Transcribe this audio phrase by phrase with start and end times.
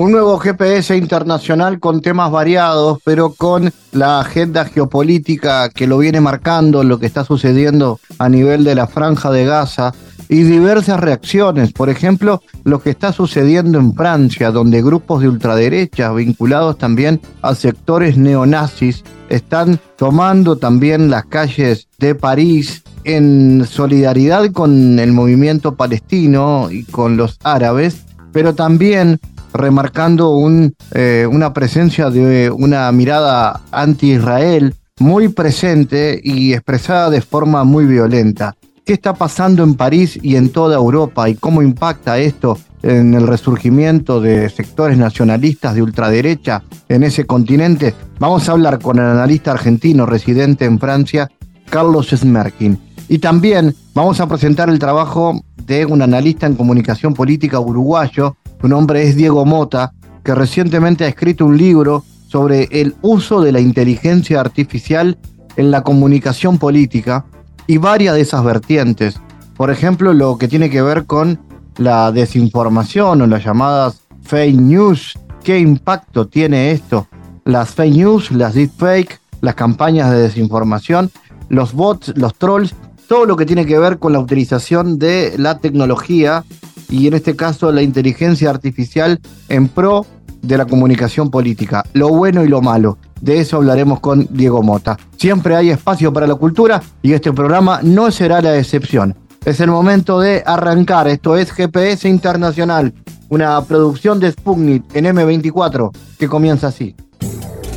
[0.00, 6.22] Un nuevo GPS internacional con temas variados, pero con la agenda geopolítica que lo viene
[6.22, 9.92] marcando, lo que está sucediendo a nivel de la franja de Gaza
[10.30, 11.74] y diversas reacciones.
[11.74, 17.54] Por ejemplo, lo que está sucediendo en Francia, donde grupos de ultraderecha vinculados también a
[17.54, 26.68] sectores neonazis están tomando también las calles de París en solidaridad con el movimiento palestino
[26.70, 29.20] y con los árabes, pero también
[29.52, 37.64] remarcando un, eh, una presencia de una mirada anti-Israel muy presente y expresada de forma
[37.64, 38.54] muy violenta.
[38.84, 43.26] ¿Qué está pasando en París y en toda Europa y cómo impacta esto en el
[43.26, 47.94] resurgimiento de sectores nacionalistas de ultraderecha en ese continente?
[48.18, 51.30] Vamos a hablar con el analista argentino residente en Francia,
[51.68, 52.78] Carlos Smerkin.
[53.08, 58.68] Y también vamos a presentar el trabajo de un analista en comunicación política uruguayo, su
[58.68, 63.60] nombre es Diego Mota, que recientemente ha escrito un libro sobre el uso de la
[63.60, 65.18] inteligencia artificial
[65.56, 67.24] en la comunicación política
[67.66, 69.18] y varias de esas vertientes.
[69.56, 71.40] Por ejemplo, lo que tiene que ver con
[71.78, 75.18] la desinformación o las llamadas fake news.
[75.42, 77.08] ¿Qué impacto tiene esto?
[77.44, 81.10] Las fake news, las deepfake, las campañas de desinformación,
[81.48, 82.74] los bots, los trolls,
[83.08, 86.44] todo lo que tiene que ver con la utilización de la tecnología
[86.90, 90.06] y en este caso la inteligencia artificial en pro
[90.42, 92.98] de la comunicación política, lo bueno y lo malo.
[93.20, 94.98] De eso hablaremos con Diego Mota.
[95.16, 99.14] Siempre hay espacio para la cultura y este programa no será la excepción.
[99.44, 101.08] Es el momento de arrancar.
[101.08, 102.92] Esto es GPS Internacional,
[103.28, 106.94] una producción de Sputnik en M24 que comienza así.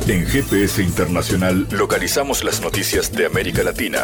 [0.06, 4.00] En GPS Internacional localizamos las noticias de América Latina.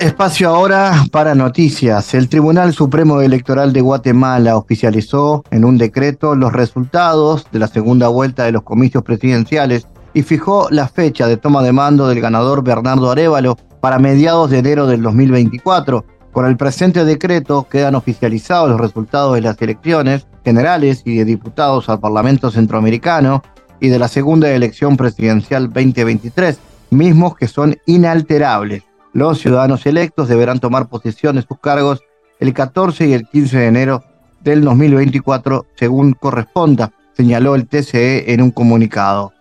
[0.00, 2.14] Espacio ahora para noticias.
[2.14, 8.08] El Tribunal Supremo Electoral de Guatemala oficializó en un decreto los resultados de la segunda
[8.08, 12.64] vuelta de los comicios presidenciales y fijó la fecha de toma de mando del ganador
[12.64, 16.06] Bernardo Arevalo para mediados de enero del 2024.
[16.32, 21.90] Con el presente decreto quedan oficializados los resultados de las elecciones generales y de diputados
[21.90, 23.42] al Parlamento Centroamericano
[23.80, 28.89] y de la segunda elección presidencial 2023, mismos que son inalterables.
[29.12, 32.00] Los ciudadanos electos deberán tomar posesión de sus cargos
[32.38, 34.04] el 14 y el 15 de enero
[34.40, 39.32] del 2024, según corresponda, señaló el TCE en un comunicado.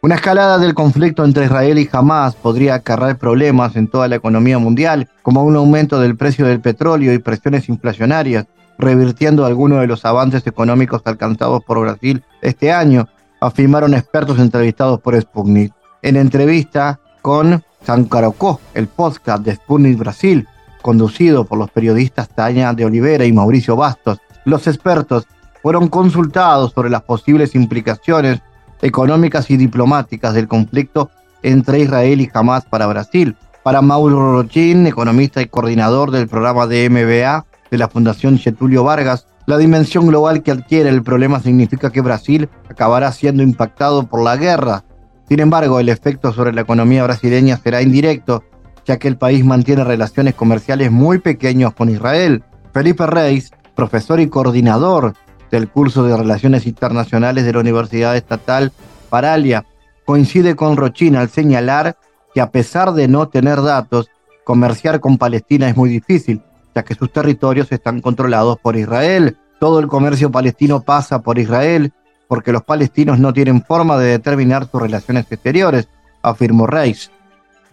[0.00, 4.58] Una escalada del conflicto entre Israel y Hamas podría acarrear problemas en toda la economía
[4.58, 8.46] mundial, como un aumento del precio del petróleo y presiones inflacionarias,
[8.78, 13.08] revirtiendo algunos de los avances económicos alcanzados por Brasil este año,
[13.40, 15.72] afirmaron expertos entrevistados por Sputnik.
[16.02, 20.48] En entrevista con Sancarocó, el podcast de Sputnik Brasil,
[20.82, 24.18] conducido por los periodistas Tania de Olivera y Mauricio Bastos.
[24.44, 25.26] Los expertos
[25.62, 28.40] fueron consultados sobre las posibles implicaciones
[28.82, 31.10] económicas y diplomáticas del conflicto
[31.42, 33.36] entre Israel y Hamas para Brasil.
[33.62, 39.26] Para Mauro Rochin, economista y coordinador del programa de MBA de la Fundación Getulio Vargas,
[39.46, 44.36] la dimensión global que adquiere el problema significa que Brasil acabará siendo impactado por la
[44.36, 44.84] guerra
[45.28, 48.44] sin embargo, el efecto sobre la economía brasileña será indirecto,
[48.84, 52.44] ya que el país mantiene relaciones comerciales muy pequeños con Israel.
[52.72, 55.14] Felipe Reis, profesor y coordinador
[55.50, 58.72] del curso de Relaciones Internacionales de la Universidad Estatal
[59.08, 59.64] Paralia,
[60.04, 61.96] coincide con Rochina al señalar
[62.34, 64.10] que a pesar de no tener datos,
[64.44, 66.42] comerciar con Palestina es muy difícil,
[66.74, 69.38] ya que sus territorios están controlados por Israel.
[69.58, 71.94] Todo el comercio palestino pasa por Israel
[72.34, 75.86] porque los palestinos no tienen forma de determinar sus relaciones exteriores,
[76.20, 77.08] afirmó Reis.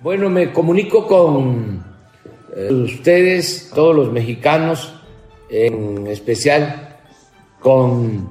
[0.04, 1.84] Bueno, me comunico con
[2.56, 4.94] eh, ustedes, todos los mexicanos,
[5.50, 6.96] en especial
[7.60, 8.30] con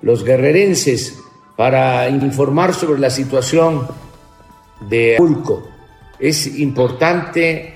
[0.00, 1.18] los guerrerenses,
[1.54, 3.88] para informar sobre la situación
[4.88, 5.68] de Acapulco.
[6.18, 7.74] Es importante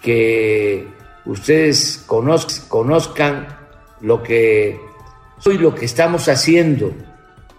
[0.00, 0.88] que
[1.26, 3.46] ustedes conozcan
[4.00, 4.95] lo que
[5.48, 6.92] Hoy lo que estamos haciendo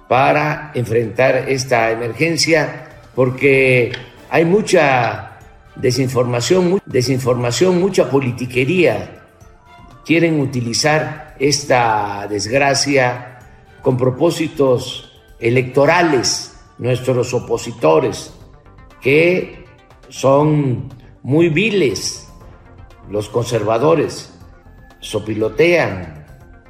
[0.10, 3.94] para enfrentar esta emergencia, porque
[4.30, 5.38] hay mucha
[5.74, 9.24] desinformación, desinformación, mucha politiquería.
[10.04, 13.40] Quieren utilizar esta desgracia
[13.82, 18.34] con propósitos electorales, nuestros opositores,
[19.00, 19.64] que
[20.10, 20.90] son
[21.24, 22.28] muy viles,
[23.10, 24.34] los conservadores,
[25.00, 26.17] sopilotean,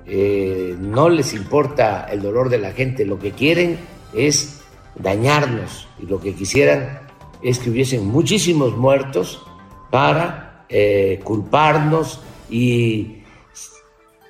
[0.07, 3.77] eh, no les importa el dolor de la gente, lo que quieren
[4.13, 4.61] es
[4.95, 7.01] dañarnos y lo que quisieran
[7.43, 9.41] es que hubiesen muchísimos muertos
[9.91, 13.17] para eh, culparnos y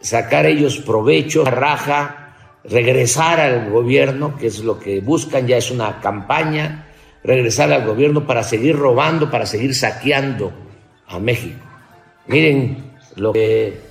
[0.01, 6.01] sacar ellos provecho, raja, regresar al gobierno, que es lo que buscan, ya es una
[6.01, 6.87] campaña,
[7.23, 10.51] regresar al gobierno para seguir robando, para seguir saqueando
[11.07, 11.59] a México.
[12.27, 13.86] Miren lo que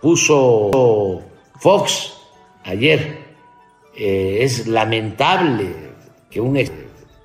[0.00, 1.22] puso
[1.60, 2.14] Fox
[2.64, 3.26] ayer.
[3.96, 5.74] Eh, es lamentable
[6.30, 6.58] que un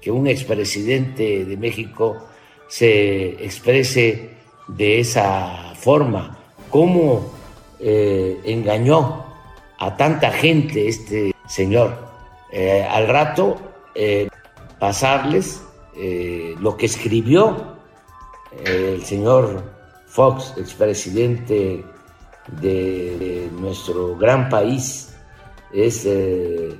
[0.02, 2.28] que un expresidente de México
[2.68, 4.32] se exprese
[4.68, 6.38] de esa forma.
[6.70, 7.32] ¿Cómo
[7.80, 9.24] eh, engañó
[9.78, 11.96] a tanta gente este señor?
[12.52, 13.58] Eh, al rato,
[14.80, 15.62] pasarles
[16.60, 17.78] lo que escribió
[18.66, 19.64] el señor
[20.08, 21.84] Fox, expresidente
[22.48, 25.16] de, nuestro gran país,
[25.74, 26.80] es de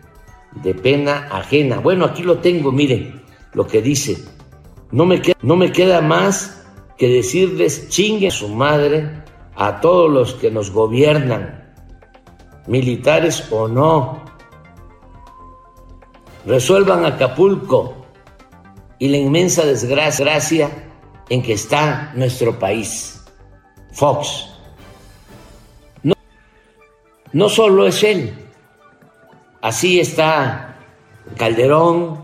[0.82, 1.80] pena ajena.
[1.80, 3.24] Bueno, aquí lo tengo, miren
[3.54, 4.18] lo que dice.
[4.92, 6.64] No me, queda, no me queda más
[6.98, 9.24] que decirles chingue a su madre
[9.56, 11.74] a todos los que nos gobiernan,
[12.68, 14.24] militares o no.
[16.46, 18.06] Resuelvan Acapulco
[19.00, 20.70] y la inmensa desgracia
[21.30, 23.24] en que está nuestro país.
[23.94, 24.53] Fox.
[27.34, 28.44] No, solo es él,
[29.64, 30.78] Así está
[31.38, 32.20] Calderón,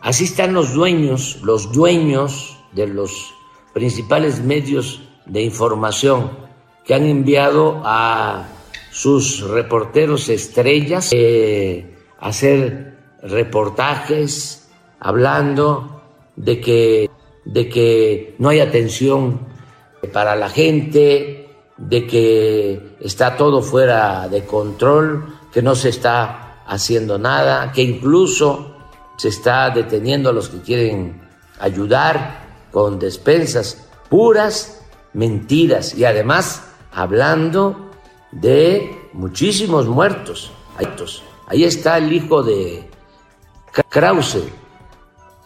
[0.00, 3.34] así están los dueños, los dueños de los
[3.74, 6.30] principales medios de información
[6.84, 8.46] que han enviado a
[8.92, 14.70] sus reporteros estrellas eh, a hacer reportajes
[15.00, 16.00] hablando
[16.36, 17.10] de que,
[17.44, 19.40] de que no hay atención
[20.12, 21.37] para la gente,
[21.78, 28.74] de que está todo fuera de control, que no se está haciendo nada, que incluso
[29.16, 31.22] se está deteniendo a los que quieren
[31.60, 37.90] ayudar con despensas, puras mentiras y además hablando
[38.32, 40.52] de muchísimos muertos.
[41.46, 42.88] Ahí está el hijo de
[43.88, 44.44] Krause,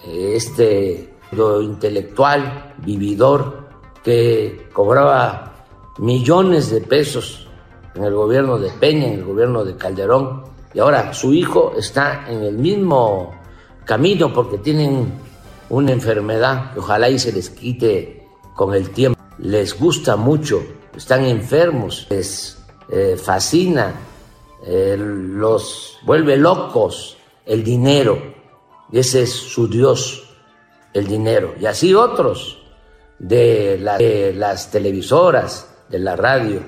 [0.05, 3.69] este intelectual, vividor,
[4.03, 5.52] que cobraba
[5.99, 7.47] millones de pesos
[7.95, 10.45] en el gobierno de Peña, en el gobierno de Calderón,
[10.75, 13.33] y ahora su hijo está en el mismo
[13.85, 15.13] camino porque tienen
[15.69, 19.21] una enfermedad que ojalá y se les quite con el tiempo.
[19.39, 20.63] Les gusta mucho,
[20.97, 22.59] están enfermos, les
[22.91, 23.95] eh, fascina,
[24.65, 28.19] eh, los vuelve locos el dinero.
[28.93, 30.37] Ese es su Dios,
[30.93, 31.55] el dinero.
[31.61, 32.59] Y así otros
[33.19, 33.79] de
[34.37, 36.61] las televisoras, de la radio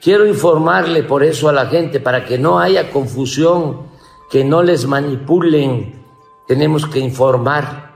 [0.00, 3.88] Quiero informarle por eso a la gente, para que no haya confusión,
[4.30, 6.02] que no les manipulen.
[6.46, 7.94] Tenemos que informar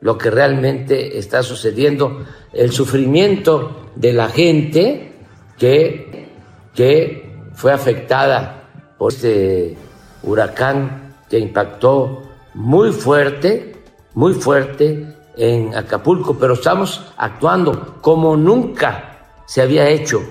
[0.00, 5.12] lo que realmente está sucediendo, el sufrimiento de la gente
[5.58, 6.30] que,
[6.74, 9.76] que fue afectada por este
[10.22, 12.22] huracán que impactó
[12.54, 13.76] muy fuerte,
[14.14, 19.11] muy fuerte en Acapulco, pero estamos actuando como nunca
[19.46, 20.22] se había hecho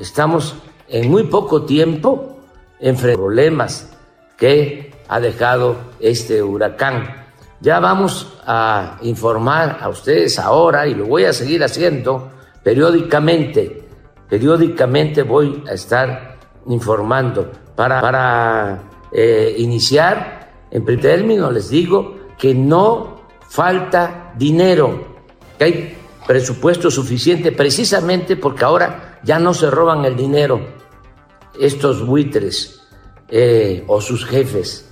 [0.00, 0.56] estamos
[0.88, 2.38] en muy poco tiempo
[2.80, 3.90] enfrentando problemas
[4.36, 7.26] que ha dejado este huracán.
[7.60, 12.30] Ya vamos a informar a ustedes ahora y lo voy a seguir haciendo
[12.64, 13.86] periódicamente.
[14.28, 20.48] Periódicamente voy a estar informando para, para eh, iniciar.
[20.70, 25.04] En primer término les digo que no falta dinero,
[25.58, 25.99] hay
[26.30, 30.60] presupuesto suficiente precisamente porque ahora ya no se roban el dinero
[31.58, 32.82] estos buitres
[33.28, 34.88] eh, o sus jefes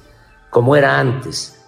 [0.51, 1.65] como era antes.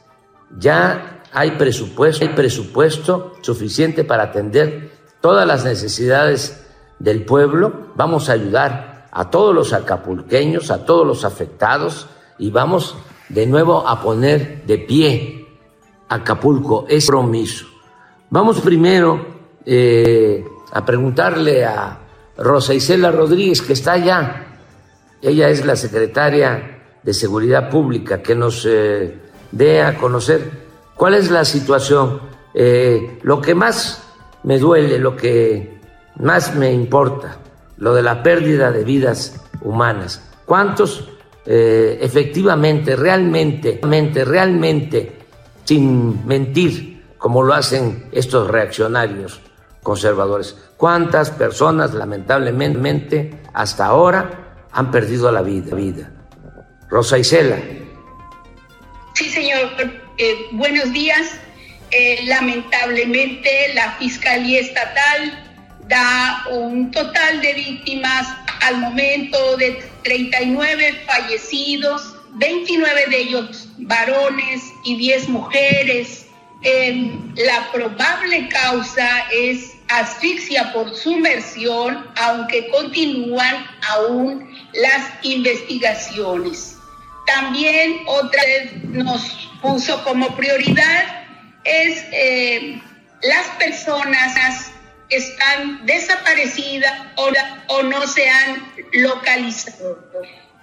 [0.59, 6.67] Ya hay presupuesto, hay presupuesto suficiente para atender todas las necesidades
[6.99, 7.93] del pueblo.
[7.95, 12.09] Vamos a ayudar a todos los acapulqueños, a todos los afectados
[12.41, 12.97] y vamos
[13.29, 15.47] de nuevo a poner de pie
[16.09, 16.87] Acapulco.
[16.89, 17.67] Es compromiso.
[18.31, 21.99] Vamos primero eh, a preguntarle a
[22.39, 24.47] Rosa Isela Rodríguez, que está allá.
[25.21, 29.15] Ella es la secretaria de Seguridad Pública, que nos eh,
[29.53, 30.51] dé a conocer
[30.95, 32.21] cuál es la situación
[32.55, 34.03] eh, lo que más
[34.43, 35.79] me duele, lo que
[36.17, 37.39] más me importa,
[37.77, 40.23] lo de la pérdida de vidas humanas.
[40.47, 41.09] ¿Cuántos
[41.47, 45.13] eh, efectivamente, realmente, realmente, realmente,
[45.65, 49.41] sin mentir, como lo hacen estos reaccionarios
[49.83, 50.57] conservadores?
[50.77, 56.11] ¿Cuántas personas, lamentablemente, hasta ahora han perdido la vida?
[56.89, 57.57] Rosa Isela.
[59.15, 59.71] Sí, señor.
[60.19, 61.39] Eh, buenos días.
[61.91, 65.47] Eh, lamentablemente, la Fiscalía Estatal
[65.89, 68.29] da un total de víctimas
[68.63, 76.27] al momento de 39 fallecidos, 29 de ellos varones y 10 mujeres.
[76.63, 86.77] Em, la probable causa es asfixia por sumersión, aunque continúan aún las investigaciones.
[87.27, 91.27] También otra vez nos puso como prioridad
[91.65, 92.81] es eh,
[93.23, 94.71] las personas
[95.09, 96.93] que están desaparecidas
[97.69, 99.99] o, no se han localizado.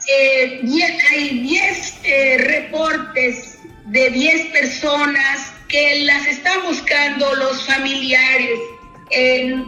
[0.07, 0.61] Eh,
[1.11, 8.59] hay 10 eh, reportes de 10 personas que las están buscando los familiares.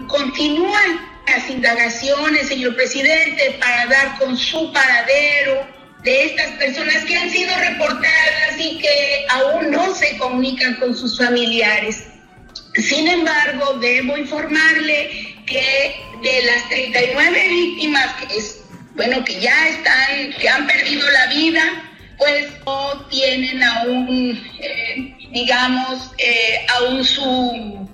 [0.08, 5.68] continúan las indagaciones, señor presidente, para dar con su paradero
[6.04, 11.18] de estas personas que han sido reportadas y que aún no se comunican con sus
[11.18, 12.04] familiares.
[12.76, 18.62] Sin embargo, debo informarle que de las 39 víctimas que es,
[18.96, 21.62] bueno, que ya están, que han perdido la vida,
[22.18, 27.88] pues no tienen aún, eh, digamos, eh, aún su,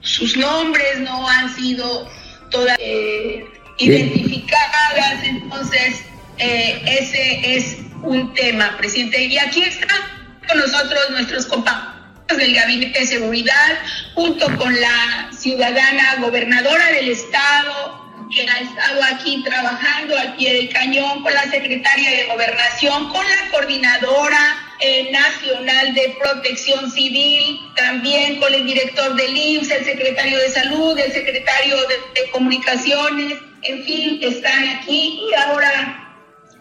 [0.00, 2.08] sus nombres no han sido
[2.50, 3.44] todas eh,
[3.78, 6.02] identificadas, entonces
[6.38, 9.24] ese es un tema, presidente.
[9.24, 9.98] Y aquí están
[10.46, 11.96] con nosotros nuestros compañeros
[12.34, 13.78] del Gabinete de Seguridad,
[14.14, 20.68] junto con la ciudadana gobernadora del Estado, que ha estado aquí trabajando al pie del
[20.70, 28.38] cañón, con la secretaria de Gobernación, con la coordinadora eh, nacional de protección civil, también
[28.38, 31.76] con el director del IMSS, el secretario de salud, el secretario
[32.14, 36.14] de, comunicaciones, en fin, están aquí y ahora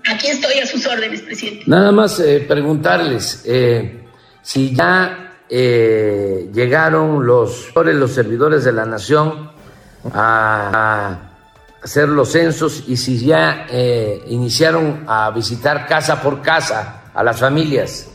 [0.10, 1.64] aquí estoy a sus órdenes, presidente.
[1.68, 4.06] Nada más eh, preguntarles eh,
[4.42, 9.52] si ya llegaron los, los servidores de la nación
[10.14, 11.32] a,
[11.84, 13.68] hacer los censos y si ya
[14.28, 18.10] iniciaron a visitar casa por casa a las familias.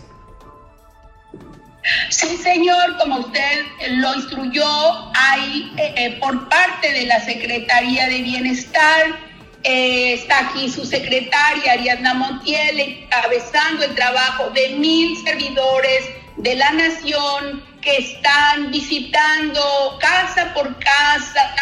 [2.11, 4.66] Sí, señor, como usted lo instruyó,
[5.14, 9.19] hay eh, por parte de la Secretaría de Bienestar,
[9.62, 16.04] está aquí su secretaria Ariadna Montiel encabezando el trabajo de mil servidores
[16.37, 21.54] de la nación que están visitando casa por casa,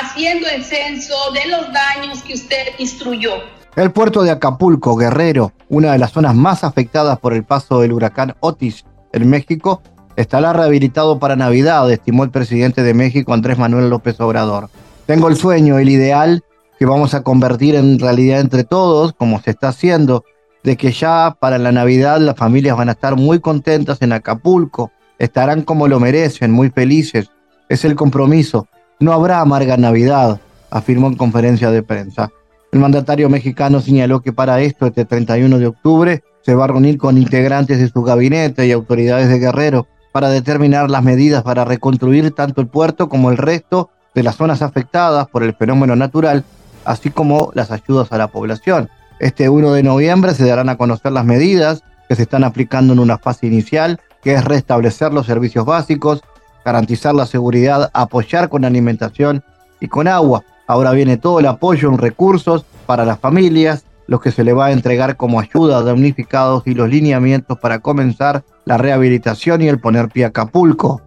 [0.00, 3.61] haciendo el censo de los daños que usted instruyó.
[3.74, 7.94] El puerto de Acapulco, Guerrero, una de las zonas más afectadas por el paso del
[7.94, 9.80] huracán Otis en México,
[10.14, 14.68] estará rehabilitado para Navidad, estimó el presidente de México, Andrés Manuel López Obrador.
[15.06, 16.44] Tengo el sueño, el ideal
[16.78, 20.22] que vamos a convertir en realidad entre todos, como se está haciendo,
[20.62, 24.90] de que ya para la Navidad las familias van a estar muy contentas en Acapulco,
[25.18, 27.30] estarán como lo merecen, muy felices.
[27.70, 28.68] Es el compromiso.
[29.00, 32.30] No habrá amarga Navidad, afirmó en conferencia de prensa.
[32.72, 36.96] El mandatario mexicano señaló que para esto, este 31 de octubre, se va a reunir
[36.96, 42.30] con integrantes de su gabinete y autoridades de Guerrero para determinar las medidas para reconstruir
[42.30, 46.44] tanto el puerto como el resto de las zonas afectadas por el fenómeno natural,
[46.86, 48.88] así como las ayudas a la población.
[49.20, 53.00] Este 1 de noviembre se darán a conocer las medidas que se están aplicando en
[53.00, 56.22] una fase inicial, que es restablecer los servicios básicos,
[56.64, 59.44] garantizar la seguridad, apoyar con alimentación
[59.78, 60.42] y con agua.
[60.72, 64.68] Ahora viene todo el apoyo en recursos para las familias, los que se le va
[64.68, 69.80] a entregar como ayuda a damnificados y los lineamientos para comenzar la rehabilitación y el
[69.80, 71.02] poner pie a Acapulco.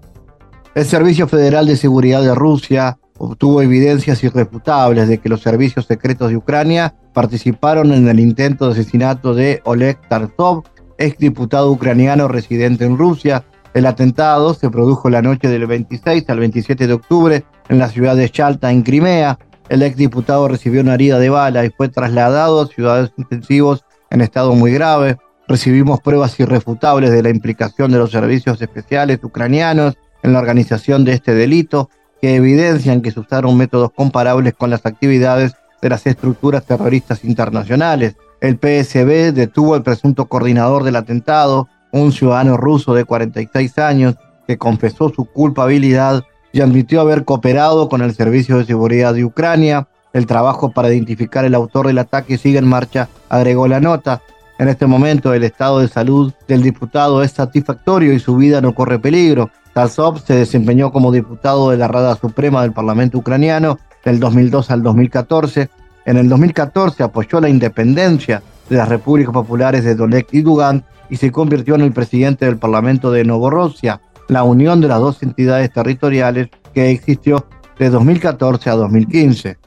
[0.76, 6.30] El Servicio Federal de Seguridad de Rusia obtuvo evidencias irrefutables de que los servicios secretos
[6.30, 10.62] de Ucrania participaron en el intento de asesinato de Oleg Tarsov,
[11.00, 13.44] exdiputado ucraniano residente en Rusia.
[13.74, 18.16] El atentado se produjo la noche del 26 al 27 de octubre en la ciudad
[18.16, 19.40] de Chalta, en Crimea.
[19.70, 24.54] El exdiputado recibió una herida de bala y fue trasladado a ciudades intensivos en estado
[24.54, 25.18] muy grave.
[25.48, 31.14] Recibimos pruebas irrefutables de la implicación de los servicios especiales ucranianos en la organización de
[31.14, 31.90] este delito
[32.22, 38.16] que evidencian que se usaron métodos comparables con las actividades de las estructuras terroristas internacionales.
[38.42, 44.16] El PSB detuvo al presunto coordinador del atentado, un ciudadano ruso de 46 años,
[44.48, 46.24] que confesó su culpabilidad
[46.56, 49.90] y admitió haber cooperado con el Servicio de Seguridad de Ucrania.
[50.14, 54.22] El trabajo para identificar el autor del ataque sigue en marcha, agregó la nota.
[54.58, 58.74] En este momento el estado de salud del diputado es satisfactorio y su vida no
[58.74, 59.50] corre peligro.
[59.74, 64.82] Tasov se desempeñó como diputado de la Rada Suprema del Parlamento ucraniano del 2002 al
[64.82, 65.70] 2014.
[66.06, 71.18] En el 2014 apoyó la independencia de las repúblicas populares de Donetsk y Lugansk y
[71.18, 75.72] se convirtió en el presidente del Parlamento de Novorossiya, la unión de las dos entidades
[75.72, 77.46] territoriales que existió
[77.78, 79.58] de 2014 a 2015.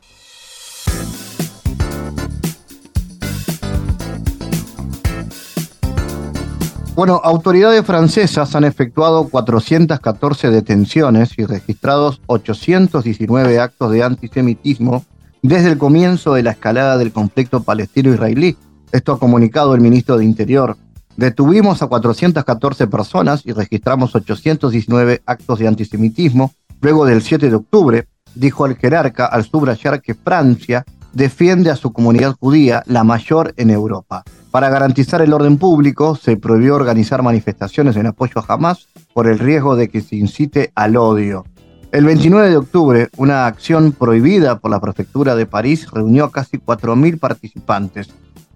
[6.99, 15.05] Bueno, autoridades francesas han efectuado 414 detenciones y registrados 819 actos de antisemitismo
[15.41, 18.57] desde el comienzo de la escalada del conflicto palestino-israelí.
[18.91, 20.77] Esto ha comunicado el ministro de Interior.
[21.19, 28.07] Detuvimos a 414 personas y registramos 819 actos de antisemitismo luego del 7 de octubre,
[28.37, 33.71] dijo el jerarca al subrayar que Francia defiende a su comunidad judía, la mayor en
[33.71, 34.23] Europa.
[34.53, 39.41] Para garantizar el orden público, se prohibió organizar manifestaciones en apoyo a Hamas por el
[39.41, 41.45] riesgo de que se incite al odio.
[41.91, 46.59] El 29 de octubre, una acción prohibida por la prefectura de París reunió a casi
[46.59, 48.09] 4.000 participantes.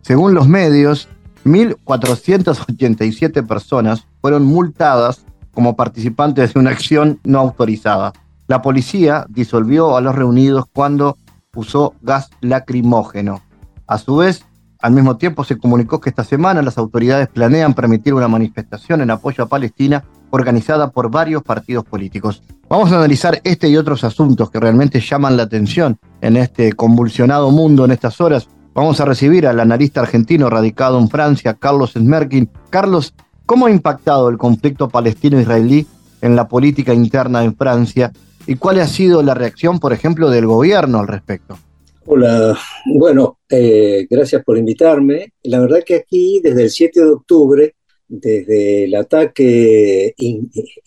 [0.02, 1.08] Según los medios,
[1.44, 8.12] 1.487 personas fueron multadas como participantes de una acción no autorizada.
[8.48, 11.16] La policía disolvió a los reunidos cuando
[11.54, 13.42] usó gas lacrimógeno.
[13.86, 14.44] A su vez,
[14.80, 19.10] al mismo tiempo se comunicó que esta semana las autoridades planean permitir una manifestación en
[19.10, 22.42] apoyo a Palestina organizada por varios partidos políticos.
[22.68, 27.50] Vamos a analizar este y otros asuntos que realmente llaman la atención en este convulsionado
[27.50, 28.48] mundo en estas horas.
[28.74, 32.48] Vamos a recibir al analista argentino radicado en Francia, Carlos Smerkin.
[32.70, 33.14] Carlos,
[33.44, 35.86] ¿cómo ha impactado el conflicto palestino-israelí
[36.22, 38.12] en la política interna en Francia
[38.46, 41.58] y cuál ha sido la reacción, por ejemplo, del gobierno al respecto.
[42.06, 42.58] Hola,
[42.96, 45.34] bueno, eh, gracias por invitarme.
[45.44, 47.74] La verdad que aquí, desde el 7 de octubre,
[48.08, 50.12] desde el ataque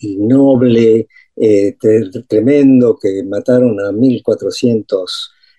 [0.00, 1.06] innoble,
[1.36, 1.76] eh,
[2.28, 5.04] tremendo, que mataron a 1.400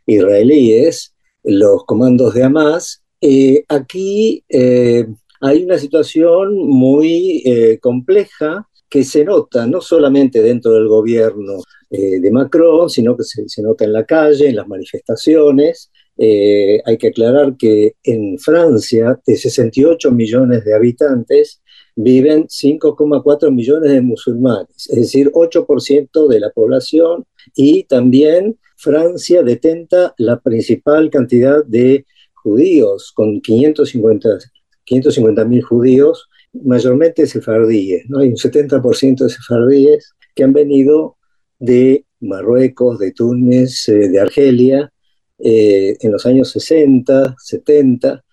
[0.05, 1.13] israelíes,
[1.47, 7.43] los comandos de Hamas, eh, aquí hay una situación muy
[7.81, 13.61] compleja que se nota no solamente dentro del gobierno eh, de Macron, sino que se,
[13.61, 15.91] nota en la calle, en las manifestaciones.
[16.17, 21.61] Eh, hay que aclarar que en Francia, de 68 millones de habitantes,
[21.95, 30.13] viven 5,4 millones de musulmanes, es decir, 8% de la población, y también Francia detenta
[30.17, 39.29] la principal cantidad de judíos, con 550 mil judíos, mayormente sefardíes, hay un 70% de
[39.29, 41.17] sefardíes que han venido
[41.59, 44.91] de Marruecos, de Túnez, eh, de Argelia,
[45.39, 48.23] eh, en los años 60, 70,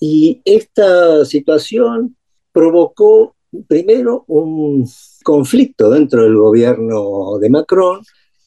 [0.00, 2.16] y esta situación
[2.52, 3.36] provocó
[3.68, 4.88] primero un
[5.22, 8.00] conflicto dentro del gobierno de Macron,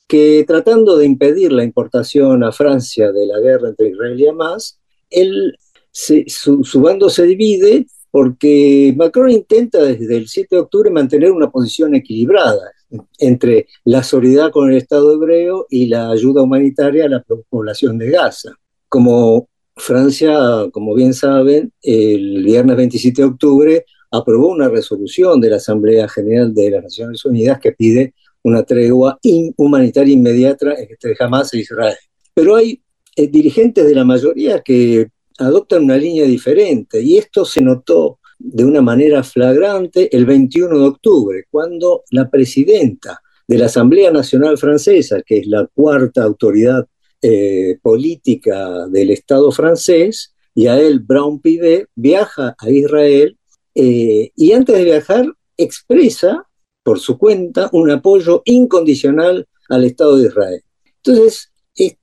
[0.08, 4.80] que tratando de impedir la importación a Francia de la guerra entre Israel y Hamas,
[5.10, 5.56] él
[5.92, 11.50] su, su, bando se divide porque Macron intenta desde el 7 de octubre mantener una
[11.50, 12.72] posición equilibrada
[13.18, 18.12] entre la solidaridad con el Estado hebreo y la ayuda humanitaria a la población de
[18.12, 18.52] Gaza.
[18.90, 20.38] Como Francia,
[20.72, 26.54] como bien saben, el viernes 27 de octubre aprobó una resolución de la Asamblea General
[26.54, 28.14] de las Naciones Unidas que pide
[28.46, 29.20] una tregua
[29.58, 31.98] humanitaria inmediata entre Hamas e Israel.
[32.34, 32.80] Pero hay
[33.16, 35.08] eh, dirigentes de la mayoría que
[35.40, 40.86] adoptan una línea diferente y esto se notó de una manera flagrante el 21 de
[40.86, 46.86] octubre, cuando la presidenta de la Asamblea Nacional Francesa, que es la cuarta autoridad
[47.22, 53.38] eh, política del Estado francés, Yael Braun-Pivet, viaja a Israel
[53.74, 55.26] eh, y antes de viajar
[55.58, 56.46] expresa
[56.86, 60.62] por su cuenta un apoyo incondicional al Estado de Israel.
[60.98, 61.52] Entonces,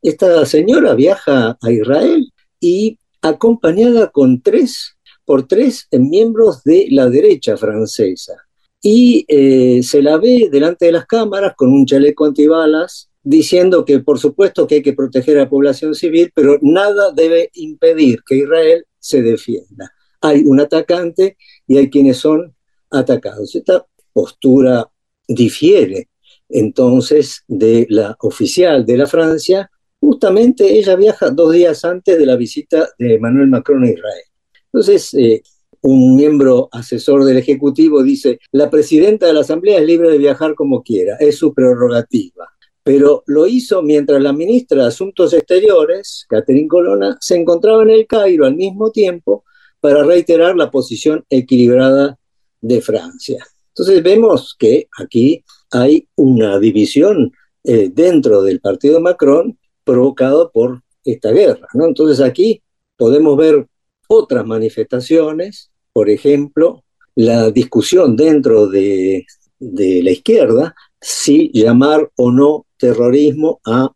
[0.03, 7.57] esta señora viaja a Israel y acompañada con tres por tres miembros de la derecha
[7.57, 8.35] francesa.
[8.83, 14.01] Y eh, se la ve delante de las cámaras con un chaleco antibalas diciendo que
[14.01, 18.38] por supuesto que hay que proteger a la población civil, pero nada debe impedir que
[18.38, 19.92] Israel se defienda.
[20.21, 21.37] Hay un atacante
[21.68, 22.53] y hay quienes son
[22.90, 23.55] atacados.
[23.55, 24.88] Esta postura
[25.27, 26.09] difiere
[26.48, 29.70] entonces de la oficial de la Francia.
[30.01, 34.25] Justamente ella viaja dos días antes de la visita de Emmanuel Macron a Israel.
[34.66, 35.42] Entonces, eh,
[35.83, 40.55] un miembro asesor del Ejecutivo dice, la presidenta de la Asamblea es libre de viajar
[40.55, 42.48] como quiera, es su prerrogativa.
[42.85, 48.07] Pero lo hizo mientras la ministra de Asuntos Exteriores, Catherine Colonna, se encontraba en el
[48.07, 49.44] Cairo al mismo tiempo
[49.81, 52.18] para reiterar la posición equilibrada
[52.61, 53.44] de Francia.
[53.74, 57.32] Entonces vemos que aquí hay una división
[57.64, 61.66] eh, dentro del partido Macron provocado por esta guerra.
[61.74, 62.62] Entonces aquí
[62.96, 63.66] podemos ver
[64.08, 69.24] otras manifestaciones, por ejemplo, la discusión dentro de,
[69.58, 73.92] la izquierda si llamar o no terrorismo a,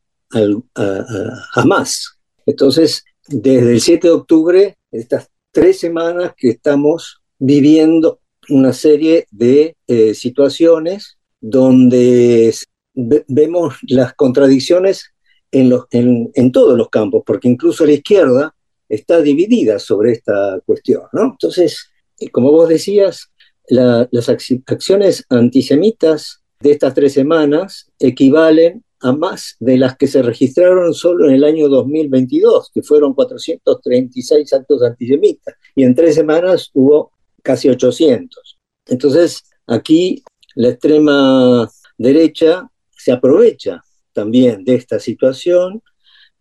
[1.54, 2.18] Hamas.
[2.44, 9.76] Entonces, desde el 7 de octubre, estas tres semanas que estamos viviendo una serie de
[9.86, 12.54] eh, situaciones donde
[12.94, 15.12] vemos las contradicciones
[15.52, 18.54] en, los, en, todos los campos, porque incluso la izquierda
[18.88, 21.02] está dividida sobre esta cuestión.
[21.12, 21.24] ¿no?
[21.24, 23.30] Entonces, eh, como vos decías,
[23.68, 30.94] las acciones antisemitas de estas tres semanas equivalen a más de las que se registraron
[30.94, 37.12] solo en el año 2022, que fueron 436 actos antisemitas, y en tres semanas hubo
[37.46, 38.58] casi 800.
[38.88, 40.24] Entonces, aquí
[40.56, 43.82] la extrema derecha se aprovecha
[44.12, 45.80] también de esta situación,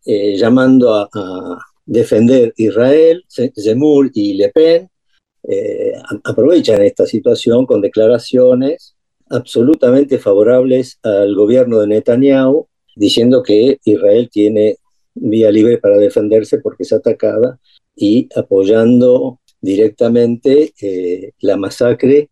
[0.06, 1.08] eh, llamando a,
[1.88, 4.90] defender Israel, Zemmour y Le Pen,
[5.48, 8.96] eh, aprovechan esta situación con declaraciones
[9.30, 14.78] absolutamente favorables al gobierno de Netanyahu, diciendo que Israel tiene
[15.14, 17.60] vía libre para defenderse porque es atacada
[17.96, 22.30] y apoyando directamente eh, la masacre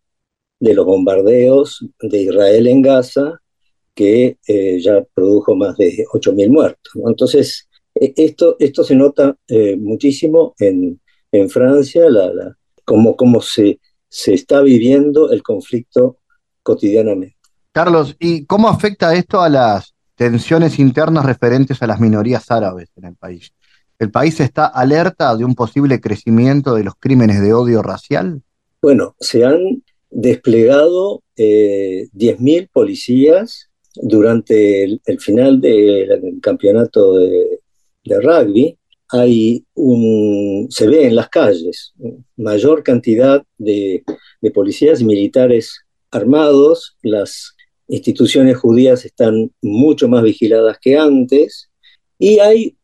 [0.60, 3.40] de los bombardeos de Israel en Gaza,
[3.94, 6.92] que eh, ya produjo más de 8.000 muertos.
[7.06, 11.00] Entonces, e, esto, esto se nota eh, muchísimo en,
[11.32, 16.18] en Francia, la, la, cómo, cómo se, se está viviendo el conflicto
[16.62, 17.36] cotidianamente.
[17.72, 23.06] Carlos, ¿y cómo afecta esto a las tensiones internas referentes a las minorías árabes en
[23.06, 23.52] el país?
[24.04, 28.42] ¿El país está alerta de un posible crecimiento de los crímenes de odio racial?
[28.82, 37.60] Bueno, se han desplegado eh, 10.000 policías durante el, final del campeonato de,
[38.04, 38.76] rugby.
[39.08, 41.94] Hay un, se ve en las calles
[42.36, 44.04] mayor cantidad de,
[44.52, 47.56] policías y militares armados, las
[47.88, 51.70] instituciones judías están mucho más vigiladas que antes
[52.18, 52.76] y hay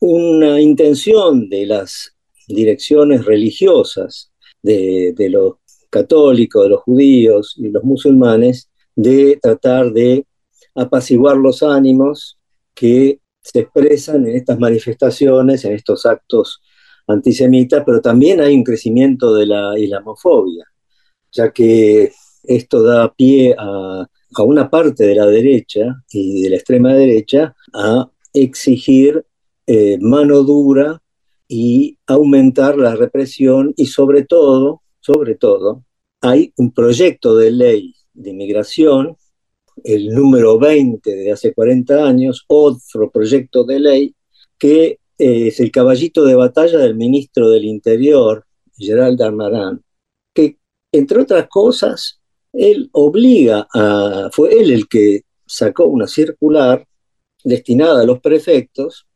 [0.00, 2.16] una intención de las
[2.48, 4.32] direcciones religiosas
[4.62, 5.54] de, los
[5.90, 10.26] católicos, de los judíos y los musulmanes de tratar de
[10.74, 12.38] apaciguar los ánimos
[12.74, 16.60] que se expresan en estas manifestaciones, en estos actos
[17.06, 20.64] antisemitas, pero también hay un crecimiento de la islamofobia,
[21.32, 22.12] ya que
[22.44, 27.54] esto da pie a, a una parte de la derecha y de la extrema derecha
[27.74, 29.24] a exigir
[29.72, 31.00] eh, mano dura
[31.46, 35.84] y aumentar la represión y sobre todo, sobre todo,
[36.20, 39.16] hay un proyecto de ley de inmigración,
[39.84, 44.14] el número 20 de hace 40 años, otro proyecto de ley
[44.58, 48.44] que eh, es el caballito de batalla del ministro del Interior,
[48.76, 49.80] Gerald Darmanin,
[50.34, 50.58] que
[50.90, 52.20] entre otras cosas,
[52.52, 56.84] él obliga a, fue él el que sacó una circular
[57.44, 59.06] destinada a los prefectos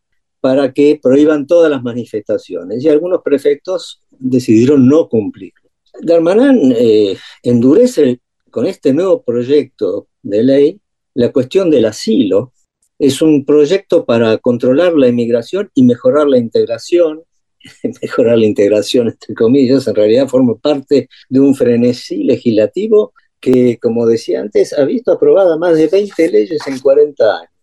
[0.44, 5.54] para que prohíban todas las manifestaciones y algunos prefectos decidieron no cumplir.
[6.02, 10.80] Darmanin eh, endurece con este nuevo proyecto de ley
[11.14, 12.52] la cuestión del asilo.
[12.98, 17.22] Es un proyecto para controlar la inmigración y mejorar la integración.
[18.02, 24.04] mejorar la integración, entre comillas, en realidad forma parte de un frenesí legislativo que, como
[24.04, 27.53] decía antes, ha visto aprobada más de 20 leyes en 40 años.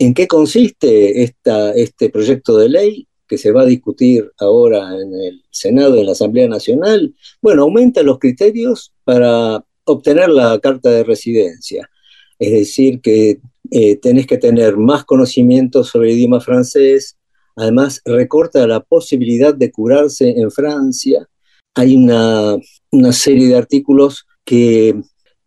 [0.00, 5.42] ¿En qué consiste este proyecto de ley que se va a discutir ahora en el
[5.50, 7.14] Senado en la Asamblea Nacional?
[7.42, 11.90] Bueno, aumenta los criterios para obtener la carta de residencia.
[12.38, 17.18] Es decir, que eh, tenés que tener más conocimiento sobre el idioma francés,
[17.54, 21.28] además recorta la posibilidad de curarse en Francia.
[21.74, 24.94] Hay una serie de artículos que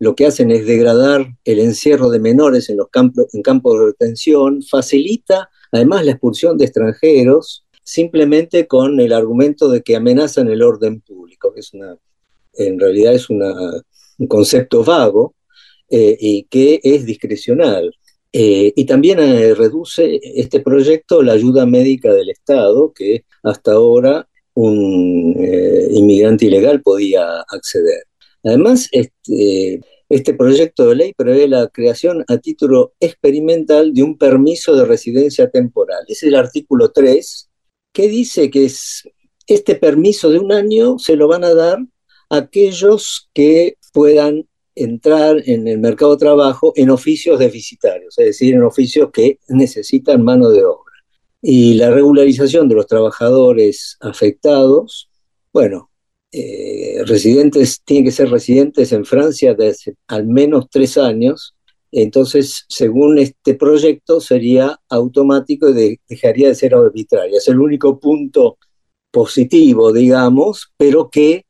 [0.03, 3.85] lo que hacen es degradar el encierro de menores en los campos, en campos de
[3.85, 10.61] retención, facilita además la expulsión de extranjeros simplemente con el argumento de que amenazan el
[10.61, 11.95] orden público, que es una,
[12.55, 13.53] en realidad es una,
[14.17, 15.35] un concepto vago
[15.89, 17.95] eh, y que es discrecional.
[18.33, 24.27] Eh, y también eh, reduce este proyecto la ayuda médica del Estado, que hasta ahora
[24.53, 25.35] un
[25.91, 28.03] inmigrante ilegal podía acceder.
[28.43, 34.75] Además, este, este proyecto de ley prevé la creación a título experimental de un permiso
[34.75, 36.03] de residencia temporal.
[36.07, 37.49] Es el artículo 3,
[37.91, 39.03] que dice que es,
[39.47, 41.79] este permiso de un año se lo van a dar
[42.29, 48.55] a aquellos que puedan entrar en el mercado de trabajo en oficios deficitarios, es decir,
[48.55, 50.93] en oficios que necesitan mano de obra.
[51.41, 55.09] Y la regularización de los trabajadores afectados,
[55.51, 55.91] bueno,
[56.33, 61.55] eh, residentes, tienen que ser residentes en Francia desde al menos tres años,
[61.95, 67.37] entonces, según este proyecto, sería automático y dejaría de ser arbitraria.
[67.37, 68.57] Es el único punto
[69.11, 71.45] positivo, digamos, pero que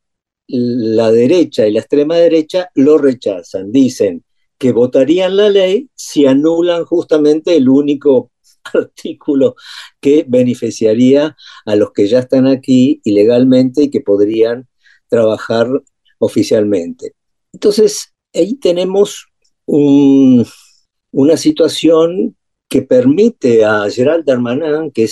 [0.47, 3.71] la derecha y la extrema derecha lo rechazan.
[3.71, 4.25] Dicen
[4.57, 8.31] que votarían la ley si anulan justamente el único
[8.73, 9.55] artículo
[10.01, 14.67] que beneficiaría a los que ya están aquí ilegalmente y que podrían
[15.13, 15.67] trabajar
[16.17, 17.13] oficialmente.
[17.53, 19.27] Entonces, ahí tenemos
[19.67, 22.35] una situación
[22.67, 25.07] que permite a Gerald Darmanin, que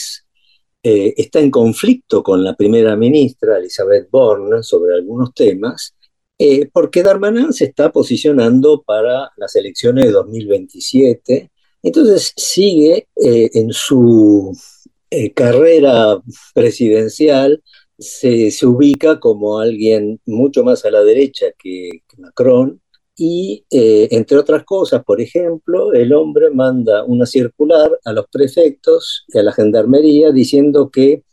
[0.81, 5.93] eh, está en conflicto con la primera ministra, Elizabeth Borne, sobre algunos temas,
[6.39, 11.51] eh, porque Darmanin se está posicionando para las elecciones de 2027.
[11.83, 14.57] Entonces sigue eh, en su
[15.35, 16.19] carrera
[16.55, 17.61] presidencial,
[18.01, 22.81] se, se, ubica como alguien mucho más a la derecha que Macron,
[23.15, 29.25] y, eh, entre otras cosas, por ejemplo, el hombre manda una circular a los prefectos
[29.27, 31.23] y a la gendarmería diciendo que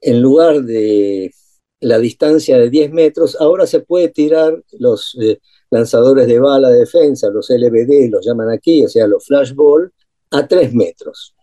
[0.00, 1.32] en lugar de
[1.80, 5.38] la distancia de 10 metros, ahora se puede tirar los eh,
[5.70, 9.92] lanzadores de bala de defensa, los LBD, los llaman aquí, o sea, los flashball,
[10.30, 11.34] a 3 metros.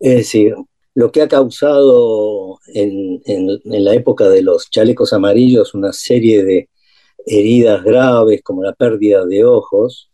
[0.00, 0.56] Es decir,
[0.94, 3.20] lo que ha causado en,
[3.64, 6.68] la época de los chalecos amarillos una serie de
[7.26, 10.10] heridas graves como la pérdida de ojos,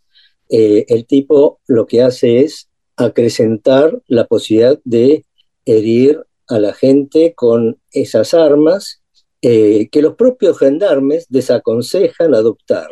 [0.51, 5.25] eh, el tipo lo que hace es acrecentar la posibilidad de
[5.65, 9.03] herir a la gente con esas armas
[9.43, 12.89] eh, que los propios gendarmes desaconsejan adoptar.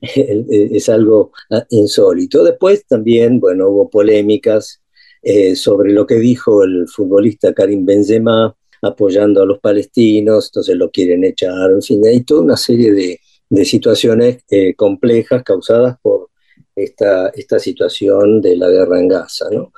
[0.02, 1.32] es algo
[1.70, 2.42] insólito.
[2.42, 4.80] Después también, bueno, hubo polémicas
[5.22, 10.90] eh, sobre lo que dijo el futbolista Karim Benzema apoyando a los palestinos, entonces lo
[10.90, 16.30] quieren echar, en fin, hay toda una serie de, de situaciones eh, complejas causadas por
[16.76, 19.46] esta, esta situación de la guerra en Gaza.
[19.50, 19.72] ¿no?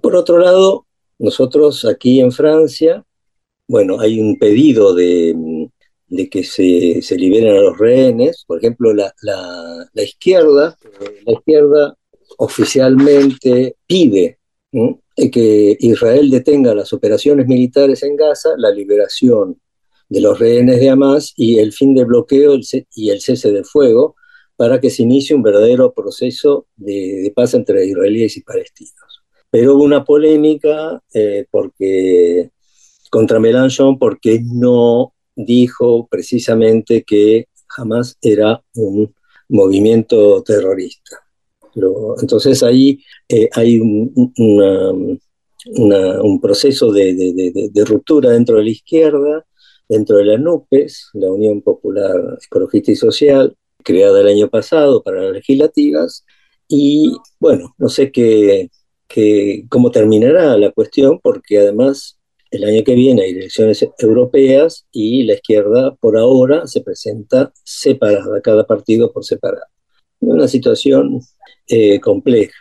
[0.00, 0.86] Por otro lado,
[1.18, 3.04] nosotros aquí en Francia,
[3.66, 5.68] bueno, hay un pedido de,
[6.08, 8.44] de que se, se, liberen a los rehenes.
[8.46, 10.76] Por ejemplo, la, la, la izquierda,
[11.26, 11.96] la izquierda
[12.38, 14.37] oficialmente pide
[14.70, 19.60] que Israel detenga las operaciones militares en Gaza, la liberación
[20.08, 22.58] de los rehenes de Hamas y el fin del bloqueo
[22.94, 24.16] y el cese del fuego
[24.56, 29.22] para que se inicie un verdadero proceso de, paz entre israelíes y palestinos.
[29.50, 32.50] Pero hubo una polémica eh, porque,
[33.10, 39.14] contra Mélenchon porque no dijo precisamente que Hamas era un
[39.48, 41.27] movimiento terrorista.
[42.20, 45.20] Entonces ahí eh, hay un,
[46.40, 49.44] proceso de, ruptura dentro de la izquierda
[49.88, 55.22] dentro de la NUPES, la Unión Popular Ecologista y Social, creada el año pasado para
[55.22, 56.24] las legislativas,
[56.68, 58.68] y bueno, no sé qué,
[59.70, 62.18] cómo terminará la cuestión, porque además
[62.50, 68.40] el año que viene hay elecciones europeas y la izquierda por ahora se presenta separada,
[68.42, 69.66] cada partido por separado.
[70.20, 71.20] Una situación
[71.66, 72.54] eh, compleja.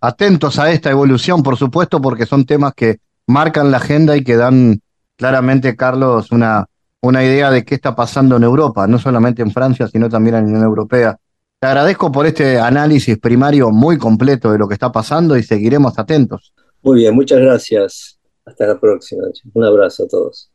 [0.00, 4.36] Atentos a esta evolución, por supuesto, porque son temas que marcan la agenda y que
[4.36, 4.80] dan
[5.16, 6.66] claramente, Carlos, una,
[7.00, 10.42] una idea de qué está pasando en Europa, no solamente en Francia, sino también en
[10.42, 11.16] la Unión Europea.
[11.58, 15.98] Te agradezco por este análisis primario muy completo de lo que está pasando y seguiremos
[15.98, 16.52] atentos.
[16.82, 18.18] Muy bien, muchas gracias.
[18.44, 19.24] Hasta la próxima.
[19.54, 20.50] Un abrazo a todos.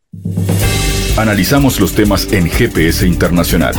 [1.17, 3.73] Analizamos los temas en GPS Internacional.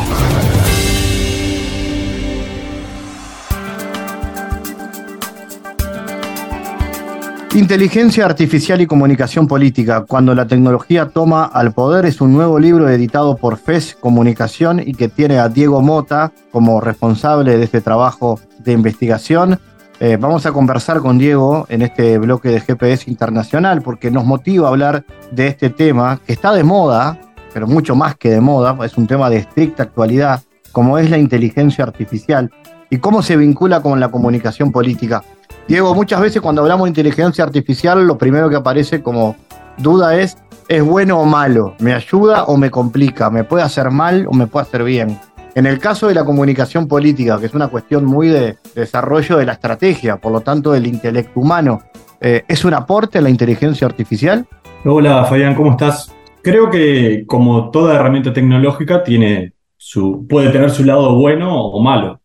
[7.55, 12.89] Inteligencia Artificial y Comunicación Política, cuando la tecnología toma al poder, es un nuevo libro
[12.89, 18.41] editado por FES Comunicación y que tiene a Diego Mota como responsable de este trabajo
[18.59, 19.61] de investigación.
[20.01, 24.69] Eh, vamos a conversar con Diego en este bloque de GPS Internacional porque nos motiva
[24.69, 27.21] a hablar de este tema que está de moda,
[27.53, 30.41] pero mucho más que de moda, es un tema de estricta actualidad,
[30.73, 32.51] como es la inteligencia artificial
[32.89, 35.23] y cómo se vincula con la comunicación política.
[35.69, 39.37] Diego, muchas veces cuando hablamos de inteligencia artificial, lo primero que aparece como
[39.79, 40.37] duda es
[40.73, 41.75] ¿Es bueno o malo?
[41.81, 43.29] ¿Me ayuda o me complica?
[43.29, 45.19] ¿Me puede hacer mal o me puede hacer bien?
[45.55, 49.45] En el caso de la comunicación política, que es una cuestión muy de desarrollo de
[49.45, 51.83] la estrategia, por lo tanto del intelecto humano,
[52.23, 54.47] eh, ¿es un aporte a la inteligencia artificial?
[54.87, 56.11] Hola Fabián, ¿cómo estás?
[56.41, 62.22] Creo que como toda herramienta tecnológica tiene su, puede tener su lado bueno o malo.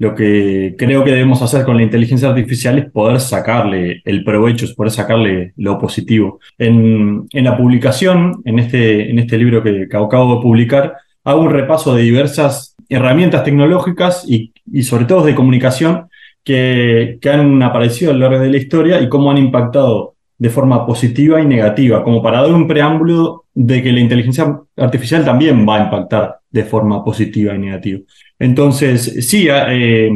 [0.00, 4.64] Lo que creo que debemos hacer con la inteligencia artificial es poder sacarle el provecho,
[4.64, 6.40] es poder sacarle lo positivo.
[6.56, 11.94] En, la publicación, en este, en este libro que acabo de publicar, hago un repaso
[11.94, 16.08] de diversas herramientas tecnológicas y, sobre todo de comunicación
[16.42, 20.48] que, que, han aparecido a lo largo de la historia y cómo han impactado de
[20.48, 25.68] forma positiva y negativa, como para dar un preámbulo de que la inteligencia artificial también
[25.68, 28.00] va a impactar de forma positiva y negativa.
[28.38, 30.10] Entonces, sí, eh,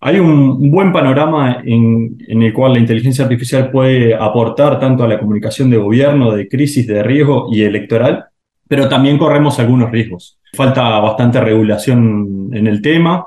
[0.00, 5.18] hay un buen panorama en, el cual la inteligencia artificial puede aportar tanto a la
[5.18, 8.24] comunicación de gobierno, de crisis, de riesgo y electoral,
[8.66, 10.38] pero también corremos algunos riesgos.
[10.54, 13.26] Falta bastante regulación en el tema.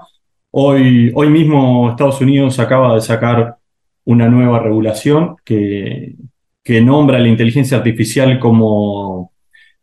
[0.50, 3.58] Hoy, hoy mismo Estados Unidos acaba de sacar
[4.06, 6.15] una nueva regulación que,
[6.63, 9.31] que nombra la inteligencia artificial como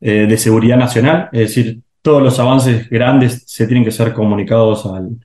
[0.00, 4.86] eh, de seguridad nacional, es decir, todos los avances grandes se tienen que ser comunicados
[4.86, 5.18] al,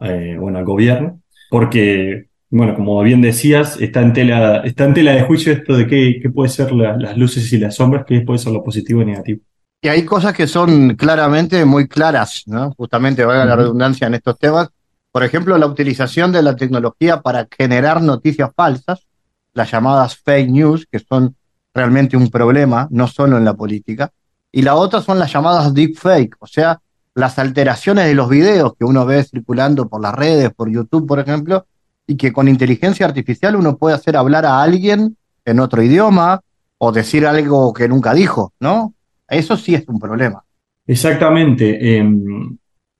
[0.00, 5.12] eh, bueno, al gobierno, porque, bueno, como bien decías, está en tela, está en tela
[5.12, 8.38] de juicio esto de qué, qué puede ser las luces y las sombras, qué puede
[8.38, 9.40] ser lo positivo y negativo.
[9.84, 12.72] Y hay cosas que son claramente muy claras, ¿no?
[12.72, 14.70] Justamente, valga la redundancia en estos temas.
[15.12, 19.06] Por ejemplo, la utilización de la tecnología para generar noticias falsas,
[19.52, 21.36] las llamadas fake news, que son
[21.74, 24.10] realmente un problema, no solo en la política
[24.54, 26.80] y la otra son las llamadas deepfake, o sea,
[27.14, 31.18] las alteraciones de los videos que uno ve circulando por las redes, por YouTube, por
[31.18, 31.66] ejemplo,
[32.06, 36.40] y que con inteligencia artificial uno puede hacer hablar a alguien en otro idioma
[36.78, 38.94] o decir algo que nunca dijo, ¿no?
[39.26, 40.44] Eso sí es un problema.
[40.86, 41.96] Exactamente.
[41.96, 42.56] Em,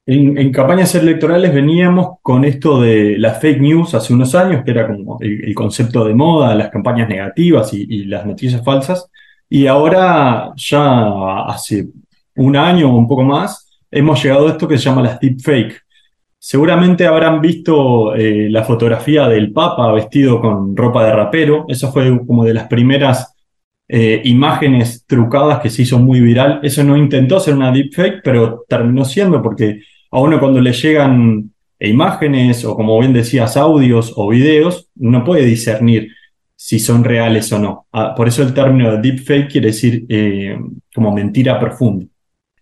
[0.06, 4.86] en, campañas electorales veníamos con esto de las fake news hace unos años, que era
[4.86, 9.10] como el, concepto de moda, las campañas negativas y las noticias falsas.
[9.48, 11.88] Y ahora, ya hace
[12.36, 15.80] un año o un poco más, hemos llegado a esto que se llama las deepfake.
[16.38, 21.64] Seguramente habrán visto eh, la fotografía del Papa vestido con ropa de rapero.
[21.68, 23.34] Esa fue como de las primeras
[23.88, 26.60] eh, imágenes trucadas que se hizo muy viral.
[26.62, 29.80] Eso no intentó ser una deepfake, pero terminó siendo porque
[30.14, 31.50] a uno cuando le llegan
[31.80, 36.08] imágenes o como bien decías audios o videos, no puede discernir
[36.54, 37.88] si son reales o no.
[37.90, 40.56] Ah, por eso el término de deepfake quiere decir eh,
[40.94, 42.06] como mentira profunda.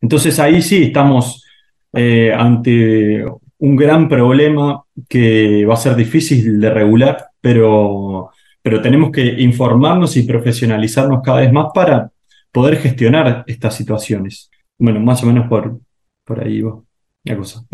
[0.00, 1.44] Entonces ahí sí estamos
[1.92, 3.22] eh, ante
[3.58, 8.30] un gran problema que va a ser difícil de regular, pero,
[8.62, 12.10] pero tenemos que informarnos y profesionalizarnos cada vez más para
[12.50, 14.50] poder gestionar estas situaciones.
[14.78, 15.78] Bueno, más o menos por,
[16.24, 16.80] por ahí va
[17.24, 17.64] la cosa.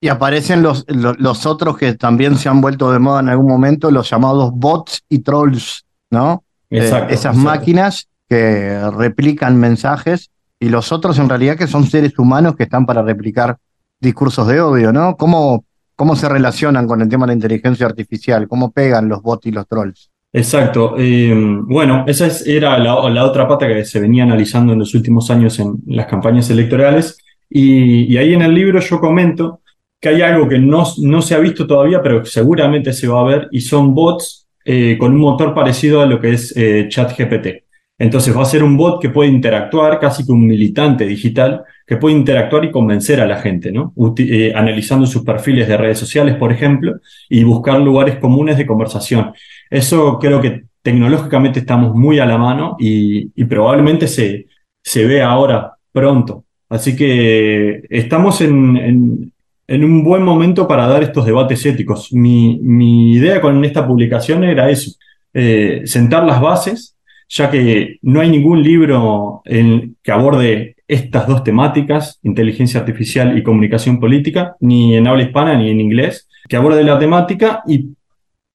[0.00, 3.90] Y aparecen los, los, otros que también se han vuelto de moda en algún momento,
[3.90, 6.44] los llamados bots y trolls, ¿no?
[6.70, 12.16] Eh, exacto, esas máquinas que replican mensajes y los otros en realidad que son seres
[12.18, 13.56] humanos que están para replicar
[14.00, 15.16] discursos de odio, ¿no?
[15.16, 15.64] ¿Cómo,
[15.96, 18.46] cómo se relacionan con el tema de la inteligencia artificial?
[18.46, 20.10] ¿Cómo pegan los bots y los trolls?
[20.32, 20.94] Exacto.
[20.98, 25.30] Eh, bueno, esa era la, la, otra pata que se venía analizando en los últimos
[25.30, 27.18] años en las campañas electorales.
[27.50, 29.60] Y, ahí en el libro yo comento
[30.00, 33.24] que hay algo que no, no se ha visto todavía, pero seguramente se va a
[33.24, 37.64] ver, y son bots eh, con un motor parecido a lo que es eh, ChatGPT.
[37.98, 41.96] Entonces va a ser un bot que puede interactuar, casi que un militante digital, que
[41.96, 43.92] puede interactuar y convencer a la gente, ¿no?
[44.18, 49.32] Eh, analizando sus perfiles de redes sociales, por ejemplo, y buscar lugares comunes de conversación.
[49.68, 54.46] Eso creo que tecnológicamente estamos muy a la mano y, probablemente se,
[54.80, 56.44] se vea ahora pronto.
[56.68, 59.32] Así que estamos en,
[59.68, 62.12] un buen momento para dar estos debates éticos.
[62.12, 64.92] Mi, idea con esta publicación era eso,
[65.32, 66.96] eh, sentar las bases,
[67.28, 74.00] ya que no hay ningún libro que aborde estas dos temáticas, inteligencia artificial y comunicación
[74.00, 77.90] política, ni en habla hispana ni en inglés, que aborde la temática y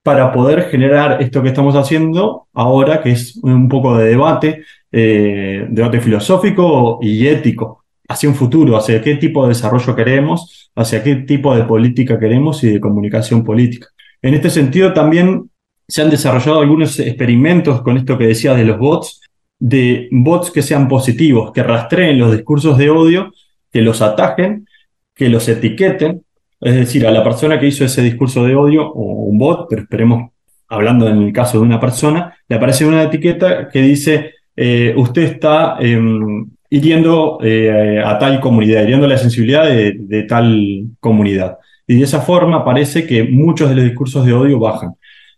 [0.03, 5.65] para poder generar esto que estamos haciendo ahora, que es un poco de debate, eh,
[5.69, 7.82] debate filosófico y ético
[8.13, 12.63] hacia un futuro, hacia qué tipo de desarrollo queremos, hacia qué tipo de política queremos
[12.63, 13.87] y de comunicación política.
[14.21, 15.49] En este sentido, también
[15.87, 19.21] se han desarrollado algunos experimentos con esto que decía de los bots,
[19.59, 23.33] de bots que sean positivos, que rastreen los discursos de odio,
[23.71, 24.67] que los atajen,
[25.15, 26.23] que los etiqueten,
[26.61, 29.81] es decir, a la persona que hizo ese discurso de odio, o un bot, pero
[29.81, 30.31] esperemos,
[30.69, 35.23] hablando en el caso de una persona, le aparece una etiqueta que dice eh, usted
[35.23, 41.59] está em, hiriendo eh, a tal comunidad, hiriendo la sensibilidad de, tal comunidad.
[41.85, 44.93] Y de esa forma parece que muchos de los discursos de odio bajan.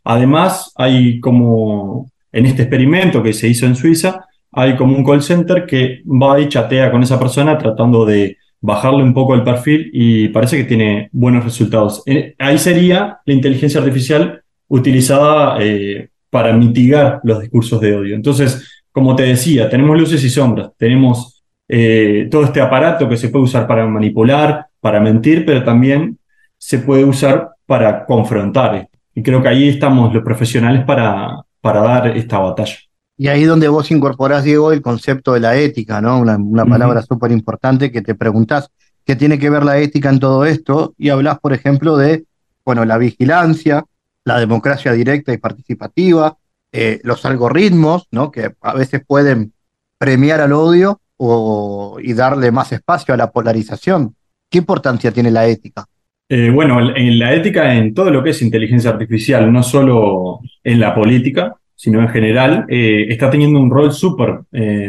[0.05, 5.21] Además, hay como en este experimento que se hizo en Suiza, hay como un call
[5.21, 9.89] center que va y chatea con esa persona tratando de bajarle un poco el perfil
[9.91, 12.01] y parece que tiene buenos resultados.
[12.05, 18.15] Eh, ahí sería la inteligencia artificial utilizada eh, para mitigar los discursos de odio.
[18.15, 23.27] Entonces, como te decía, tenemos luces y sombras, tenemos eh, todo este aparato que se
[23.27, 26.17] puede usar para manipular, para mentir, pero también
[26.57, 28.87] se puede usar para confrontar.
[29.13, 32.77] Y creo que ahí estamos los profesionales para, para dar esta batalla.
[33.17, 36.17] Y ahí donde vos incorporás, Diego, el concepto de la ética, ¿no?
[36.21, 38.69] Una, palabra súper importante que te preguntás
[39.03, 42.23] qué tiene que ver la ética en todo esto y hablas, por ejemplo, de,
[42.63, 43.83] bueno, la vigilancia,
[44.23, 46.37] la democracia directa y participativa,
[46.77, 48.31] eh, los algoritmos, ¿no?
[48.31, 49.53] Que a veces pueden
[49.97, 54.15] premiar al odio o, y darle más espacio a la polarización.
[54.49, 55.85] ¿Qué importancia tiene la ética?
[56.27, 60.79] Eh, bueno, en la ética en todo lo que es inteligencia artificial, no solo en
[60.79, 64.41] la política, sino en general, eh, está teniendo un rol súper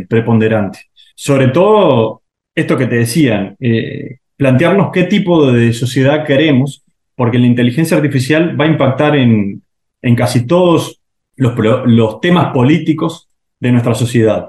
[0.08, 0.80] preponderante.
[1.14, 2.22] Sobre todo,
[2.54, 3.56] esto que te decían,
[4.36, 6.82] plantearnos qué tipo de sociedad queremos,
[7.14, 9.62] porque la inteligencia artificial va a impactar en,
[10.02, 10.95] en casi todos
[11.36, 11.54] los,
[11.86, 13.28] los, temas políticos
[13.60, 14.48] de nuestra sociedad.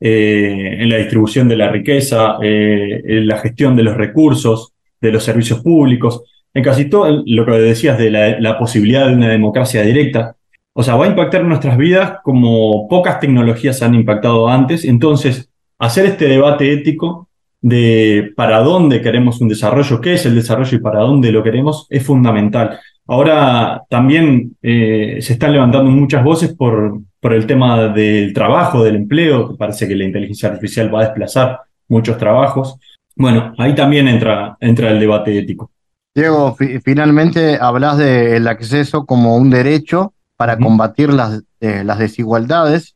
[0.00, 5.60] en la distribución de la riqueza, en la gestión de los recursos, de los servicios
[5.60, 6.22] públicos,
[6.54, 10.36] en casi todo lo que decías de la, la posibilidad de una democracia directa,
[10.80, 14.84] o sea, va a impactar nuestras vidas como pocas tecnologías han impactado antes.
[14.84, 17.28] Entonces, hacer este debate ético
[17.60, 21.88] de para dónde queremos un desarrollo, qué es el desarrollo y para dónde lo queremos,
[21.90, 22.78] es fundamental.
[23.08, 28.96] Ahora también eh, se están levantando muchas voces por, por el tema del trabajo, del
[28.96, 32.76] empleo, que parece que la inteligencia artificial va a desplazar muchos trabajos.
[33.16, 35.70] Bueno, ahí también entra, entra el debate ético.
[36.14, 42.94] Diego, finalmente hablas del acceso como un derecho para combatir las, eh, las desigualdades.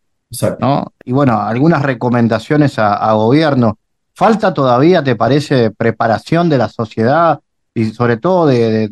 [0.60, 0.92] ¿no?
[1.04, 3.78] Y bueno, algunas recomendaciones a, gobierno.
[4.14, 7.40] ¿Falta todavía, te parece, preparación de la sociedad
[7.74, 8.88] y sobre todo de,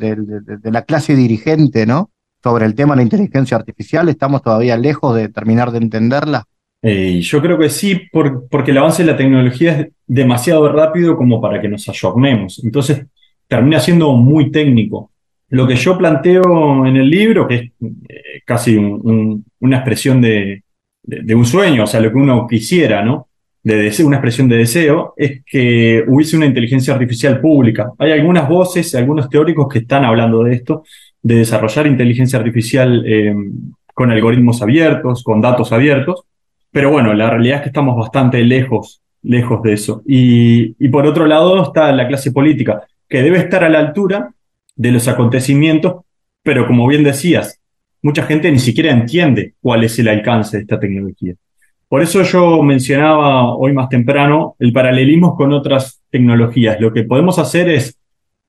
[0.64, 2.10] la clase dirigente, ¿no?
[2.42, 6.44] Sobre el tema de la inteligencia artificial, ¿estamos todavía lejos de terminar de entenderla?
[6.82, 11.40] Eh, yo creo que sí, porque el avance de la tecnología es demasiado rápido como
[11.40, 12.62] para que nos ayornemos.
[12.64, 13.04] Entonces,
[13.46, 15.10] termina siendo muy técnico.
[15.48, 17.62] Lo que yo planteo en el libro, que es
[18.08, 20.62] eh, casi una expresión de,
[21.34, 23.28] un sueño, o sea, lo que uno quisiera, ¿no?
[23.62, 27.92] De deseo, una expresión de deseo, es que hubiese una inteligencia artificial pública.
[27.98, 30.84] Hay algunas voces, algunos teóricos que están hablando de esto,
[31.22, 33.34] de desarrollar inteligencia artificial eh,
[33.94, 36.24] con algoritmos abiertos, con datos abiertos,
[36.70, 40.02] pero bueno, la realidad es que estamos bastante lejos, lejos de eso.
[40.06, 44.32] Y, y por otro lado está la clase política, que debe estar a la altura
[44.76, 46.04] de los acontecimientos,
[46.42, 47.60] pero como bien decías,
[48.02, 51.34] mucha gente ni siquiera entiende cuál es el alcance de esta tecnología.
[51.90, 56.80] Por eso yo mencionaba hoy más temprano el paralelismo con otras tecnologías.
[56.80, 57.98] Lo que podemos hacer es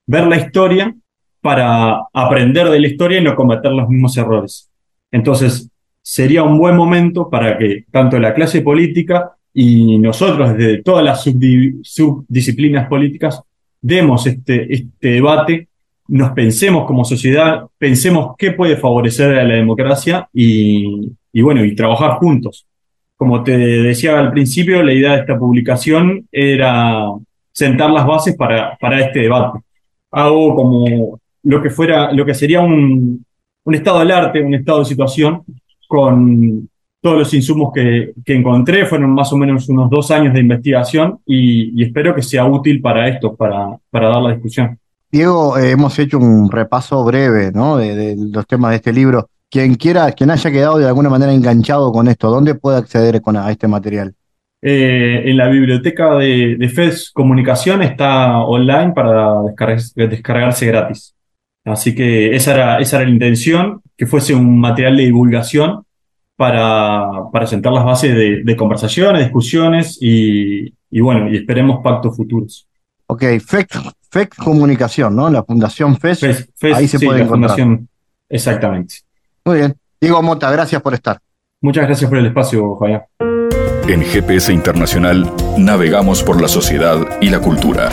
[0.05, 0.93] ver la historia
[1.41, 4.69] para aprender de la historia y no cometer los mismos errores.
[5.11, 5.71] Entonces,
[6.03, 11.23] sería un buen momento para que tanto la clase política y nosotros desde todas las
[11.23, 13.41] subdisciplinas políticas
[13.81, 15.67] demos este, este debate
[16.09, 21.09] nos pensemos como sociedad, pensemos qué puede favorecer a la democracia y,
[21.41, 22.67] bueno, y trabajar juntos.
[23.21, 27.05] Como te decía al principio, la idea de esta publicación era
[27.51, 29.59] sentar las bases para, para este debate.
[30.09, 33.23] Hago como lo que fuera, lo que sería un,
[33.63, 35.43] un estado del arte, un estado de situación,
[35.87, 36.67] con
[36.99, 41.19] todos los insumos que, que, encontré, fueron más o menos unos dos años de investigación
[41.23, 44.79] y, espero que sea útil para esto, para, para dar la discusión.
[45.11, 47.77] Diego, eh, hemos hecho un repaso breve ¿no?
[47.77, 49.29] de, los temas de este libro.
[49.51, 53.35] Quien quiera, quien haya quedado de alguna manera enganchado con esto, ¿dónde puede acceder con,
[53.35, 54.15] a este material?
[54.61, 59.41] Eh, en la biblioteca de, de FES Comunicación está online para
[59.95, 61.13] descargarse gratis.
[61.65, 65.83] Así que esa era, esa era la intención, que fuese un material de divulgación
[66.37, 72.15] para, para sentar las bases de, de conversaciones, discusiones y, y, bueno, y esperemos pactos
[72.15, 72.67] futuros.
[73.07, 73.67] Ok, FES
[74.09, 75.29] FEC Comunicación, ¿no?
[75.29, 76.23] La Fundación FES.
[76.73, 77.51] ahí se puede encontrar.
[77.51, 77.89] Fundación,
[78.29, 78.95] exactamente.
[79.45, 79.75] Muy bien.
[79.99, 81.19] Diego Mota, gracias por estar.
[81.61, 83.03] Muchas gracias por el espacio, Fabián.
[83.87, 87.89] En GPS Internacional navegamos por la sociedad y la cultura.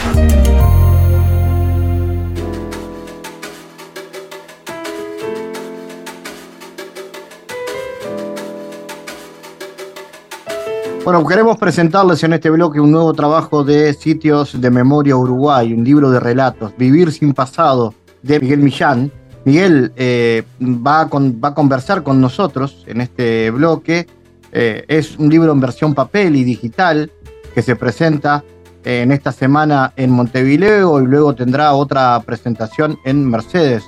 [11.05, 15.83] Bueno, queremos presentarles en este bloque un nuevo trabajo de Sitios de Memoria Uruguay, un
[15.83, 19.11] libro de relatos, Vivir sin pasado, de Miguel Millán.
[19.45, 24.07] Miguel eh, va, a va, a conversar con nosotros en este bloque.
[24.53, 27.11] Eh, es un libro en versión papel y digital
[27.55, 28.45] que se presenta
[28.85, 33.85] eh, en esta semana en Montevideo y luego tendrá otra presentación en Mercedes,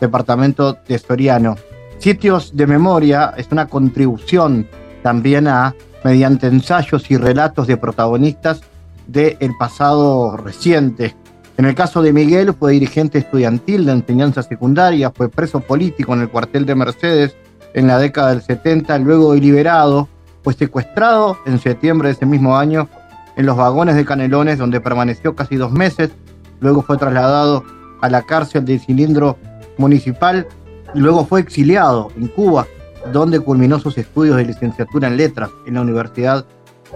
[0.00, 1.56] departamento de Soriano.
[1.98, 4.68] Sitios de Memoria es una contribución
[5.02, 5.74] también a
[6.04, 8.60] mediante ensayos y relatos de protagonistas
[9.06, 11.14] del pasado reciente.
[11.56, 16.22] En el caso de Miguel fue dirigente estudiantil de enseñanza secundaria, fue preso político en
[16.22, 17.36] el cuartel de Mercedes
[17.74, 20.08] en la década del 70, luego liberado,
[20.42, 22.88] fue secuestrado en septiembre de ese mismo año
[23.36, 26.10] en los vagones de Canelones, donde permaneció casi dos meses,
[26.60, 27.64] luego fue trasladado
[28.00, 29.38] a la cárcel del cilindro
[29.78, 30.46] municipal,
[30.94, 32.66] y luego fue exiliado en Cuba
[33.12, 36.44] donde culminó sus estudios de licenciatura en letras en la Universidad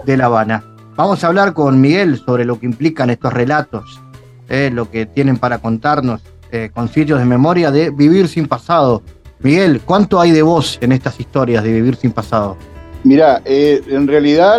[0.06, 0.64] de La Habana.
[0.96, 4.00] Vamos a hablar con Miguel sobre lo que implican estos relatos,
[4.48, 9.02] eh, lo que tienen para contarnos eh, con sitios de memoria de Vivir sin pasado.
[9.40, 12.56] Miguel, ¿cuánto hay de vos en estas historias de Vivir sin pasado?
[13.04, 14.58] Mira, eh, en realidad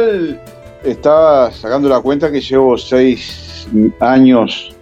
[0.83, 3.67] estaba sacando la cuenta que llevo seis
[3.99, 4.75] años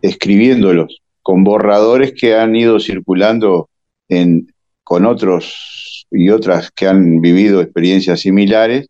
[0.00, 3.68] escribiéndolos con borradores que han ido circulando
[4.08, 4.46] en,
[4.84, 8.86] con otros y otras que han vivido experiencias similares,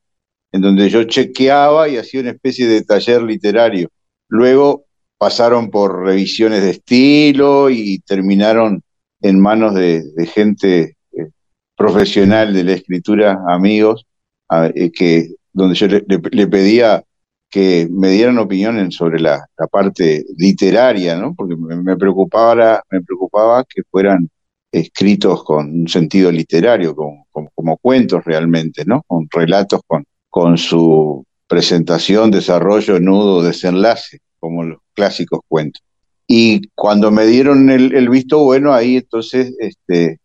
[0.53, 3.89] en donde yo chequeaba y hacía una especie de taller literario.
[4.29, 4.85] Luego
[5.21, 8.83] pasaron por revisiones de estilo y terminaron
[9.21, 10.03] en manos de,
[10.33, 11.29] gente eh,
[11.77, 14.07] profesional de la escritura, amigos,
[14.51, 17.05] eh, que, donde yo le, pedía
[17.51, 21.35] que me dieran opiniones sobre la, parte literaria, ¿no?
[21.35, 24.27] porque me, preocupaba, me preocupaba que fueran
[24.73, 29.03] escritos con un sentido literario, como, como, cuentos realmente, ¿no?
[29.07, 35.83] Con relatos con, con su presentación, desarrollo, nudo, desenlace, como los clásicos cuentos.
[36.27, 40.19] Y cuando me dieron el, visto bueno, ahí entonces, este,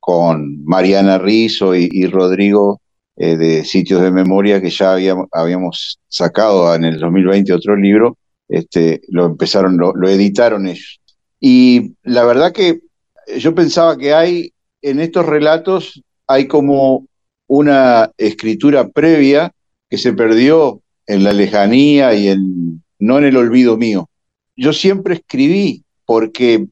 [0.00, 2.80] con Mariana Rizzo y, Rodrigo
[3.16, 8.16] eh, de Sitios de Memoria, que ya habíamos, habíamos sacado en el 2020 otro libro,
[8.48, 11.00] este, lo empezaron, lo, lo editaron ellos.
[11.38, 12.80] Y la verdad que
[13.38, 17.06] yo pensaba que hay en estos relatos hay como
[17.46, 19.52] una escritura previa
[19.90, 24.08] que se perdió en la lejanía y en no en el olvido mío.
[24.56, 26.66] Yo siempre escribí porque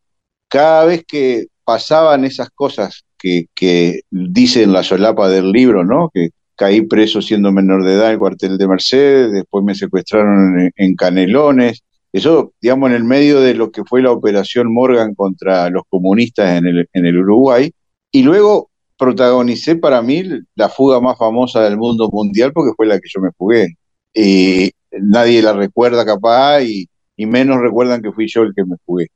[0.48, 6.08] cada vez que pasaban esas cosas que, que dice en la solapa del libro, ¿no?
[6.12, 10.70] Que caí preso siendo menor de edad en el cuartel de Mercedes, después me secuestraron
[10.76, 15.68] en Canelones, eso, digamos, en el medio de lo que fue la operación Morgan contra
[15.70, 17.72] los comunistas en el, en el Uruguay.
[18.12, 20.24] Y luego protagonicé para mí
[20.54, 23.74] la fuga más famosa del mundo mundial porque fue la que yo me fugué.
[24.14, 29.08] Y nadie la recuerda capaz y, menos recuerdan que fui yo el que me fugué.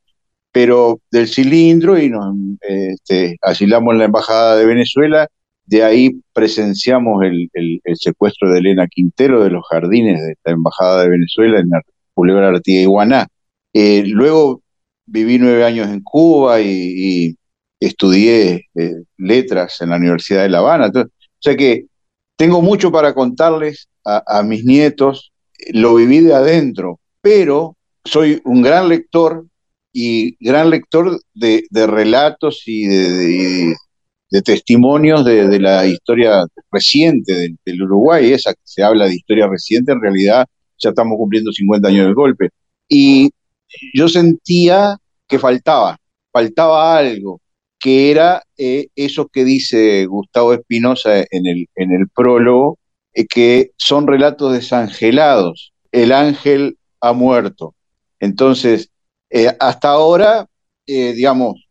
[0.53, 5.27] Pero del cilindro y nos este, asilamos en la Embajada de Venezuela,
[5.67, 11.03] de ahí presenciamos el, el, secuestro de Elena Quintero de los jardines de la Embajada
[11.03, 11.71] de Venezuela en
[12.15, 13.27] Boulevard Artiga Iguaná.
[13.73, 14.63] Eh, luego
[15.07, 17.37] viví nueve años en Cuba y,
[17.81, 20.91] estudié eh, letras en la Universidad de La Habana.
[20.95, 21.05] o
[21.39, 21.87] sea que
[22.37, 25.33] tengo mucho para contarles a, mis nietos,
[25.73, 29.47] lo viví de adentro, pero soy un gran lector
[29.93, 33.75] y gran lector de, relatos y de,
[34.45, 40.03] testimonios de, la historia reciente del, Uruguay, esa que se habla de historia reciente, en
[40.03, 40.47] realidad
[40.79, 42.51] ya estamos cumpliendo 50 años del golpe.
[42.89, 43.31] Y
[43.95, 44.99] yo sentía
[45.29, 45.97] que faltaba,
[46.33, 47.41] faltaba algo,
[47.79, 52.79] que era eh, eso que dice Gustavo Espinosa en el, prólogo,
[53.29, 55.73] que son relatos desangelados.
[55.93, 57.75] El ángel ha muerto.
[58.19, 58.91] Entonces,
[59.31, 60.49] eh, hasta ahora,
[60.87, 61.67] digamos,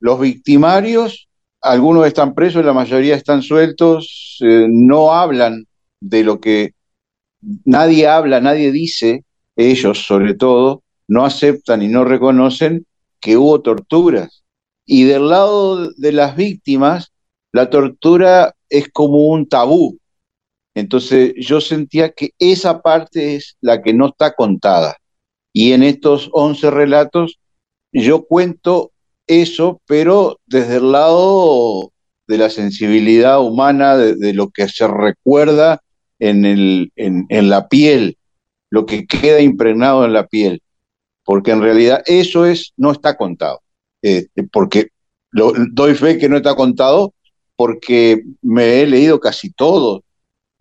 [0.00, 1.28] los victimarios,
[1.60, 5.66] algunos están presos, la mayoría están sueltos, no hablan
[6.00, 6.72] de lo que
[7.64, 9.24] nadie habla, nadie dice,
[9.56, 12.86] ellos sobre todo, no aceptan y no reconocen
[13.20, 14.44] que hubo torturas.
[14.86, 17.12] Y del lado de las víctimas,
[17.52, 19.98] la tortura es como un tabú.
[20.74, 24.96] Entonces yo sentía que esa parte es la que no está contada.
[25.52, 27.38] Y en estos 11 relatos
[27.92, 28.92] yo cuento
[29.26, 31.92] eso, pero desde el lado
[32.26, 35.80] de la sensibilidad humana, de, lo que se recuerda
[36.18, 38.18] en, el, en, la piel,
[38.70, 40.62] lo que queda impregnado en la piel,
[41.24, 43.60] porque en realidad eso es, no está contado,
[44.02, 44.88] este, porque
[45.32, 47.14] doy fe que no está contado
[47.56, 50.03] porque me he leído casi todos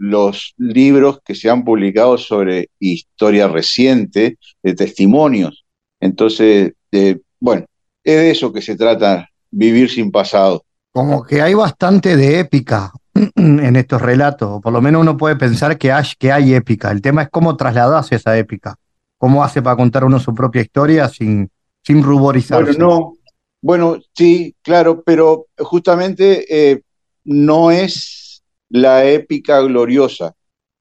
[0.04, 5.64] los libros que se han publicado sobre historia reciente, de testimonios.
[6.02, 7.66] Entonces, eh, bueno,
[8.04, 10.66] es de eso que se trata, vivir sin pasado.
[10.92, 12.92] Como que hay bastante de épica
[13.36, 16.92] en estos relatos, por lo menos uno puede pensar que hay, que hay épica.
[16.92, 18.76] El tema es cómo trasladarse esa épica,
[19.18, 21.50] cómo hace para contar uno su propia historia sin,
[21.82, 22.74] sin ruborizarse.
[22.74, 23.14] Bueno, no,
[23.62, 26.82] bueno, sí, claro, pero justamente eh,
[27.24, 28.23] no es
[28.74, 30.34] la épica gloriosa,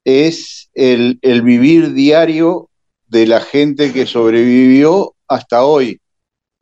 [0.03, 2.71] es el, vivir diario
[3.07, 6.01] de la gente que sobrevivió hasta hoy.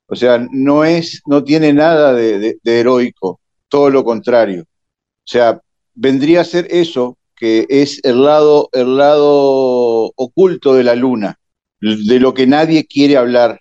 [0.06, 4.62] O sea, no es, no tiene nada de, heroico, todo lo contrario.
[4.62, 5.60] O sea,
[5.94, 11.38] vendría a ser eso, que es el lado, el lado oculto de la luna,
[11.80, 13.60] de lo que nadie quiere hablar,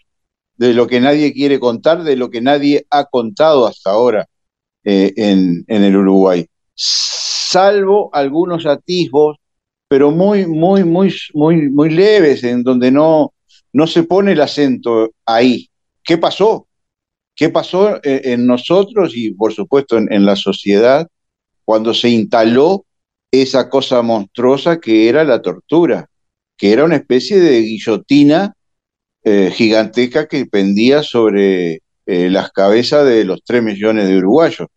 [0.55, 4.25] de lo que nadie quiere contar, de lo que nadie ha contado hasta ahora
[4.83, 6.47] eh, en, en el Uruguay.
[7.51, 9.37] Salvo algunos atisbos,
[9.87, 13.33] pero muy, muy, muy, muy, muy leves, en donde no,
[13.73, 15.67] no se pone el acento ahí.
[16.03, 16.67] ¿Qué pasó?
[17.35, 21.07] ¿Qué pasó eh, en, nosotros y por supuesto en, la sociedad
[21.65, 22.85] cuando se instaló
[23.31, 26.07] esa cosa monstruosa que era la tortura,
[26.55, 28.53] que era una especie de guillotina
[29.23, 34.67] eh, gigantesca que pendía sobre eh, las cabezas de los tres millones de uruguayos.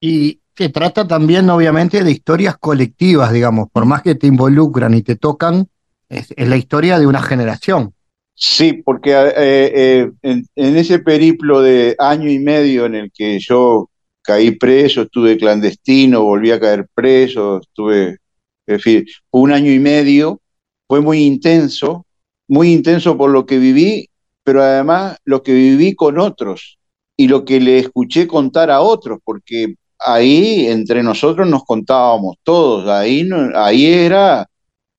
[0.00, 5.02] Y se trata también, obviamente, de historias colectivas, digamos, por más que te involucran y
[5.02, 5.68] te tocan,
[6.08, 7.94] es la historia de una generación.
[8.36, 10.46] Sí, porque eh, eh, en,
[10.76, 13.90] ese periplo de año y medio en el que yo
[14.22, 18.18] caí preso, estuve clandestino, volví a caer preso, estuve,
[18.66, 20.40] en fin, un año y medio,
[20.88, 22.06] fue muy intenso,
[22.48, 24.08] muy intenso por lo que viví,
[24.42, 26.78] pero además lo que viví con otros
[27.16, 32.88] y lo que le escuché contar a otros, porque ahí entre nosotros nos contábamos todos,
[32.88, 34.46] ahí, ahí era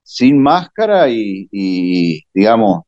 [0.03, 2.83] sin máscara y digamos,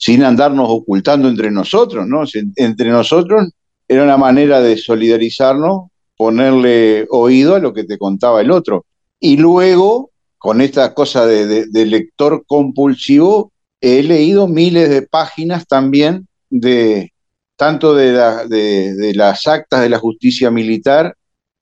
[0.00, 2.24] sin andarnos ocultando entre nosotros, ¿no?
[2.56, 3.50] Entre nosotros
[3.86, 8.86] era una manera de solidarizarnos, ponerle oído a lo que te contaba el otro.
[9.20, 17.12] Y luego, con esta cosa de, lector compulsivo, he leído miles de páginas también de
[17.56, 18.12] tanto de,
[18.48, 21.14] de, las actas de la justicia militar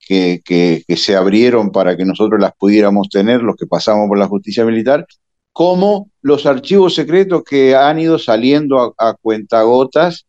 [0.08, 4.64] que, se abrieron para que nosotros las pudiéramos tener, los que pasamos por la justicia
[4.64, 5.06] militar,
[5.52, 10.26] como los archivos secretos que han ido saliendo a, cuentagotas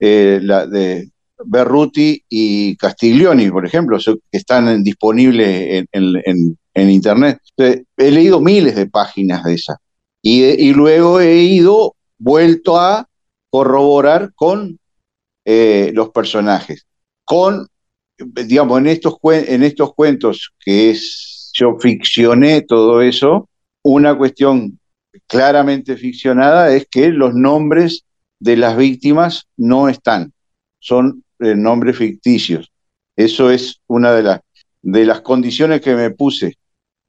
[0.00, 1.10] eh, de
[1.44, 7.38] Berruti y Castiglioni, por ejemplo, que están disponibles en, Internet.
[7.56, 9.76] he leído miles de páginas de esas
[10.22, 13.08] y, luego he ido vuelto a
[13.50, 14.78] corroborar con
[15.44, 16.86] eh, los personajes,
[17.24, 17.66] con,
[18.26, 23.48] digamos, en estos, en estos cuentos que es, yo ficcioné todo eso,
[23.82, 24.78] una cuestión
[25.26, 28.04] claramente ficcionada es que los nombres
[28.38, 30.32] de las víctimas no están,
[30.78, 32.72] son eh, nombres ficticios.
[33.16, 34.40] Eso es una de, las
[34.80, 36.56] de las condiciones que me puse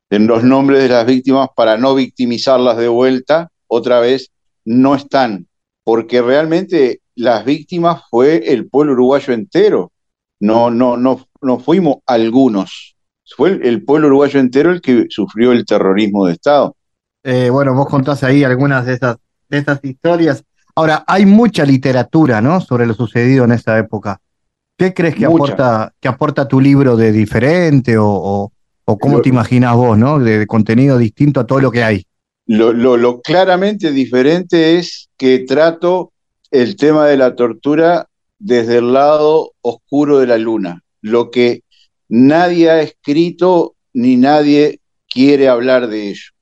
[0.09, 4.30] en los nombres de las víctimas para no victimizarlas de vuelta, otra vez,
[4.66, 5.47] no están,
[5.84, 9.91] porque realmente las víctimas fue el pueblo uruguayo entero,
[10.44, 12.98] no, no, no, no fuimos algunos,
[13.38, 16.76] fue el pueblo uruguayo entero el que sufrió el terrorismo de Estado.
[17.24, 19.16] Eh, bueno, vos contás ahí algunas de estas,
[19.48, 20.44] de estas historias.
[20.76, 22.60] Ahora, hay mucha literatura, ¿no?
[22.60, 24.20] Sobre lo sucedido en esa época.
[24.78, 28.52] ¿Qué crees que aporta, que aporta tu libro de diferente o,
[28.84, 30.20] o, cómo te imaginas vos, ¿no?
[30.20, 32.04] De, contenido distinto a todo lo que hay.
[32.48, 36.12] Lo, lo, lo, claramente diferente es que trato
[36.52, 38.10] el tema de la tortura
[38.44, 41.64] desde el lado oscuro de la luna, lo que
[42.10, 46.34] nadie ha escrito ni nadie quiere hablar de ello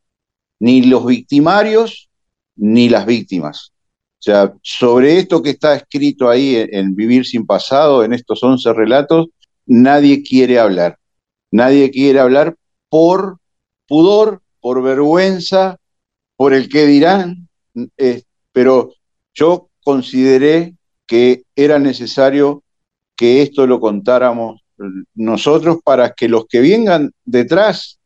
[0.62, 2.08] ni los victimarios
[2.56, 3.74] ni las víctimas.
[4.20, 8.72] O sea, sobre esto que está escrito ahí en, Vivir sin pasado, en estos 11
[8.74, 9.30] relatos,
[9.66, 10.99] nadie quiere hablar.
[11.49, 12.56] Nadie quiere hablar
[12.89, 13.39] por
[13.88, 15.78] pudor, por vergüenza,
[16.36, 17.49] por el que dirán,
[17.97, 18.22] eh,
[18.52, 18.93] pero
[19.34, 20.76] yo consideré
[21.12, 22.64] que era necesario
[23.18, 24.62] que esto lo contáramos
[25.14, 27.99] nosotros para que los que vengan detrás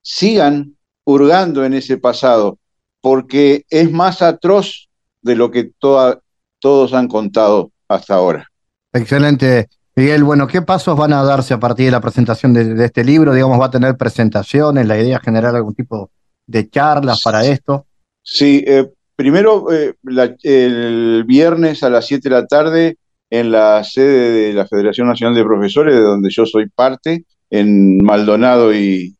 [0.00, 2.60] sigan hurgando en ese pasado,
[3.00, 4.88] porque es más atroz
[5.22, 8.46] de lo que todos han contado hasta ahora.
[8.92, 9.68] Excelente.
[9.96, 13.34] Miguel, bueno, ¿qué pasos van a darse a partir de la presentación de, este libro?
[13.34, 14.86] Digamos, ¿va a tener presentaciones?
[14.86, 16.12] ¿La idea es generar algún tipo
[16.46, 17.86] de charlas para esto?
[18.22, 19.94] Sí, eh, primero eh,
[20.42, 22.96] el viernes a las 7 de la tarde
[23.30, 27.98] en la sede de la Federación Nacional de Profesores, de donde yo soy parte, en
[27.98, 29.16] Maldonado y,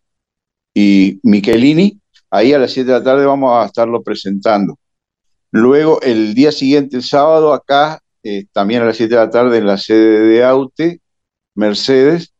[0.74, 1.98] y Michelini.
[2.30, 4.78] Ahí a las 7 de la tarde vamos a estarlo presentando.
[5.50, 9.58] Luego, el día siguiente, el sábado, acá, eh, también a las 7 de la tarde,
[9.58, 11.00] en la sede de Aute,
[11.54, 12.31] Mercedes,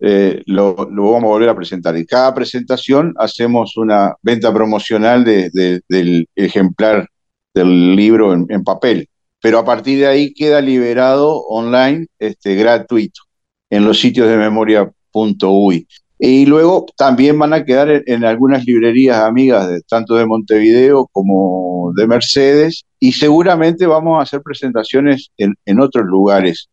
[0.00, 1.96] eh, lo, vamos a volver a presentar.
[1.96, 7.08] Y cada presentación hacemos una venta promocional del ejemplar
[7.54, 9.08] del libro en, papel.
[9.40, 13.22] Pero a partir de ahí queda liberado online, este, gratuito,
[13.70, 15.86] en los sitios de memoria.ui.
[16.20, 22.08] Y luego también van a quedar en, algunas librerías amigas, tanto de Montevideo como de
[22.08, 26.68] Mercedes, y seguramente vamos a hacer presentaciones en, otros lugares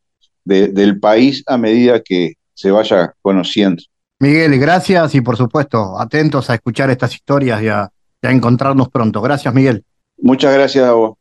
[0.45, 3.83] del país a medida que se vaya conociendo.
[4.19, 7.91] Miguel, gracias y por supuesto, atentos a escuchar estas historias y a
[8.23, 9.21] encontrarnos pronto.
[9.21, 9.83] Gracias, Miguel.
[10.17, 11.17] Muchas gracias a vos.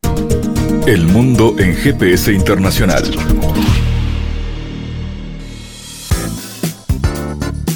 [0.87, 3.05] El mundo en GPS internacional.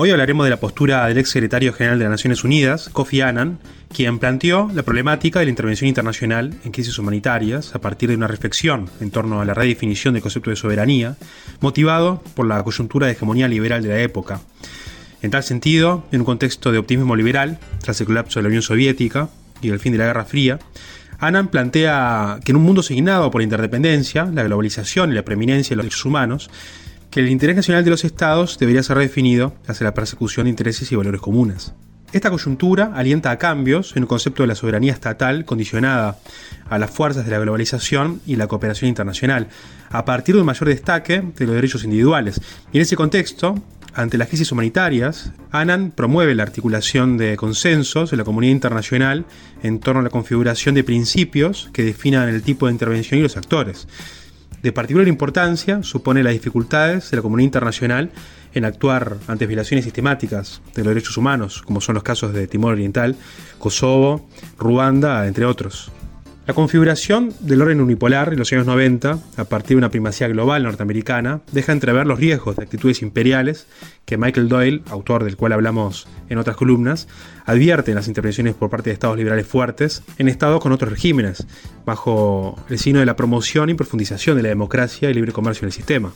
[0.00, 3.58] Hoy hablaremos de la postura del ex secretario general de las Naciones Unidas, Kofi Annan,
[3.92, 8.28] quien planteó la problemática de la intervención internacional en crisis humanitarias a partir de una
[8.28, 11.16] reflexión en torno a la redefinición del concepto de soberanía,
[11.60, 14.40] motivado por la coyuntura de hegemonía liberal de la época.
[15.20, 18.62] En tal sentido, en un contexto de optimismo liberal, tras el colapso de la Unión
[18.62, 19.30] Soviética
[19.62, 20.60] y el fin de la Guerra Fría,
[21.18, 25.70] Annan plantea que en un mundo asignado por la interdependencia, la globalización y la preeminencia
[25.70, 26.50] de los derechos humanos,
[27.10, 30.90] que el interés nacional de los estados debería ser redefinido hacia la persecución de intereses
[30.92, 31.72] y valores comunes.
[32.10, 36.18] Esta coyuntura alienta a cambios en el concepto de la soberanía estatal condicionada
[36.70, 39.48] a las fuerzas de la globalización y la cooperación internacional,
[39.90, 42.40] a partir de un mayor destaque de los derechos individuales.
[42.72, 48.18] Y en ese contexto, ante las crisis humanitarias, Annan promueve la articulación de consensos en
[48.18, 49.26] la comunidad internacional
[49.62, 53.36] en torno a la configuración de principios que definan el tipo de intervención y los
[53.36, 53.86] actores.
[54.62, 58.10] De particular importancia supone las dificultades de la comunidad internacional
[58.54, 62.72] en actuar ante violaciones sistemáticas de los derechos humanos, como son los casos de Timor
[62.72, 63.16] Oriental,
[63.58, 64.28] Kosovo,
[64.58, 65.92] Ruanda, entre otros.
[66.48, 70.62] La configuración del orden unipolar en los años 90, a partir de una primacía global
[70.62, 73.66] norteamericana, deja entrever los riesgos de actitudes imperiales
[74.06, 77.06] que Michael Doyle, autor del cual hablamos en otras columnas,
[77.44, 81.46] advierte en las intervenciones por parte de estados liberales fuertes en estados con otros regímenes,
[81.84, 85.68] bajo el signo de la promoción y profundización de la democracia y libre comercio en
[85.68, 86.14] el sistema.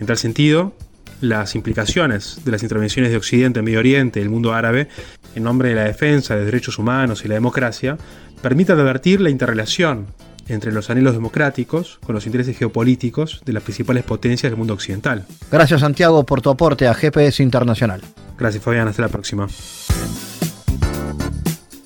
[0.00, 0.74] En tal sentido,
[1.20, 4.88] las implicaciones de las intervenciones de Occidente en Medio Oriente y el mundo árabe
[5.34, 7.96] en nombre de la defensa de derechos humanos y la democracia
[8.42, 10.06] permite advertir la interrelación
[10.48, 15.26] entre los anhelos democráticos con los intereses geopolíticos de las principales potencias del mundo occidental.
[15.50, 18.00] Gracias Santiago por tu aporte a GPS Internacional.
[18.38, 19.48] Gracias Fabián, hasta la próxima.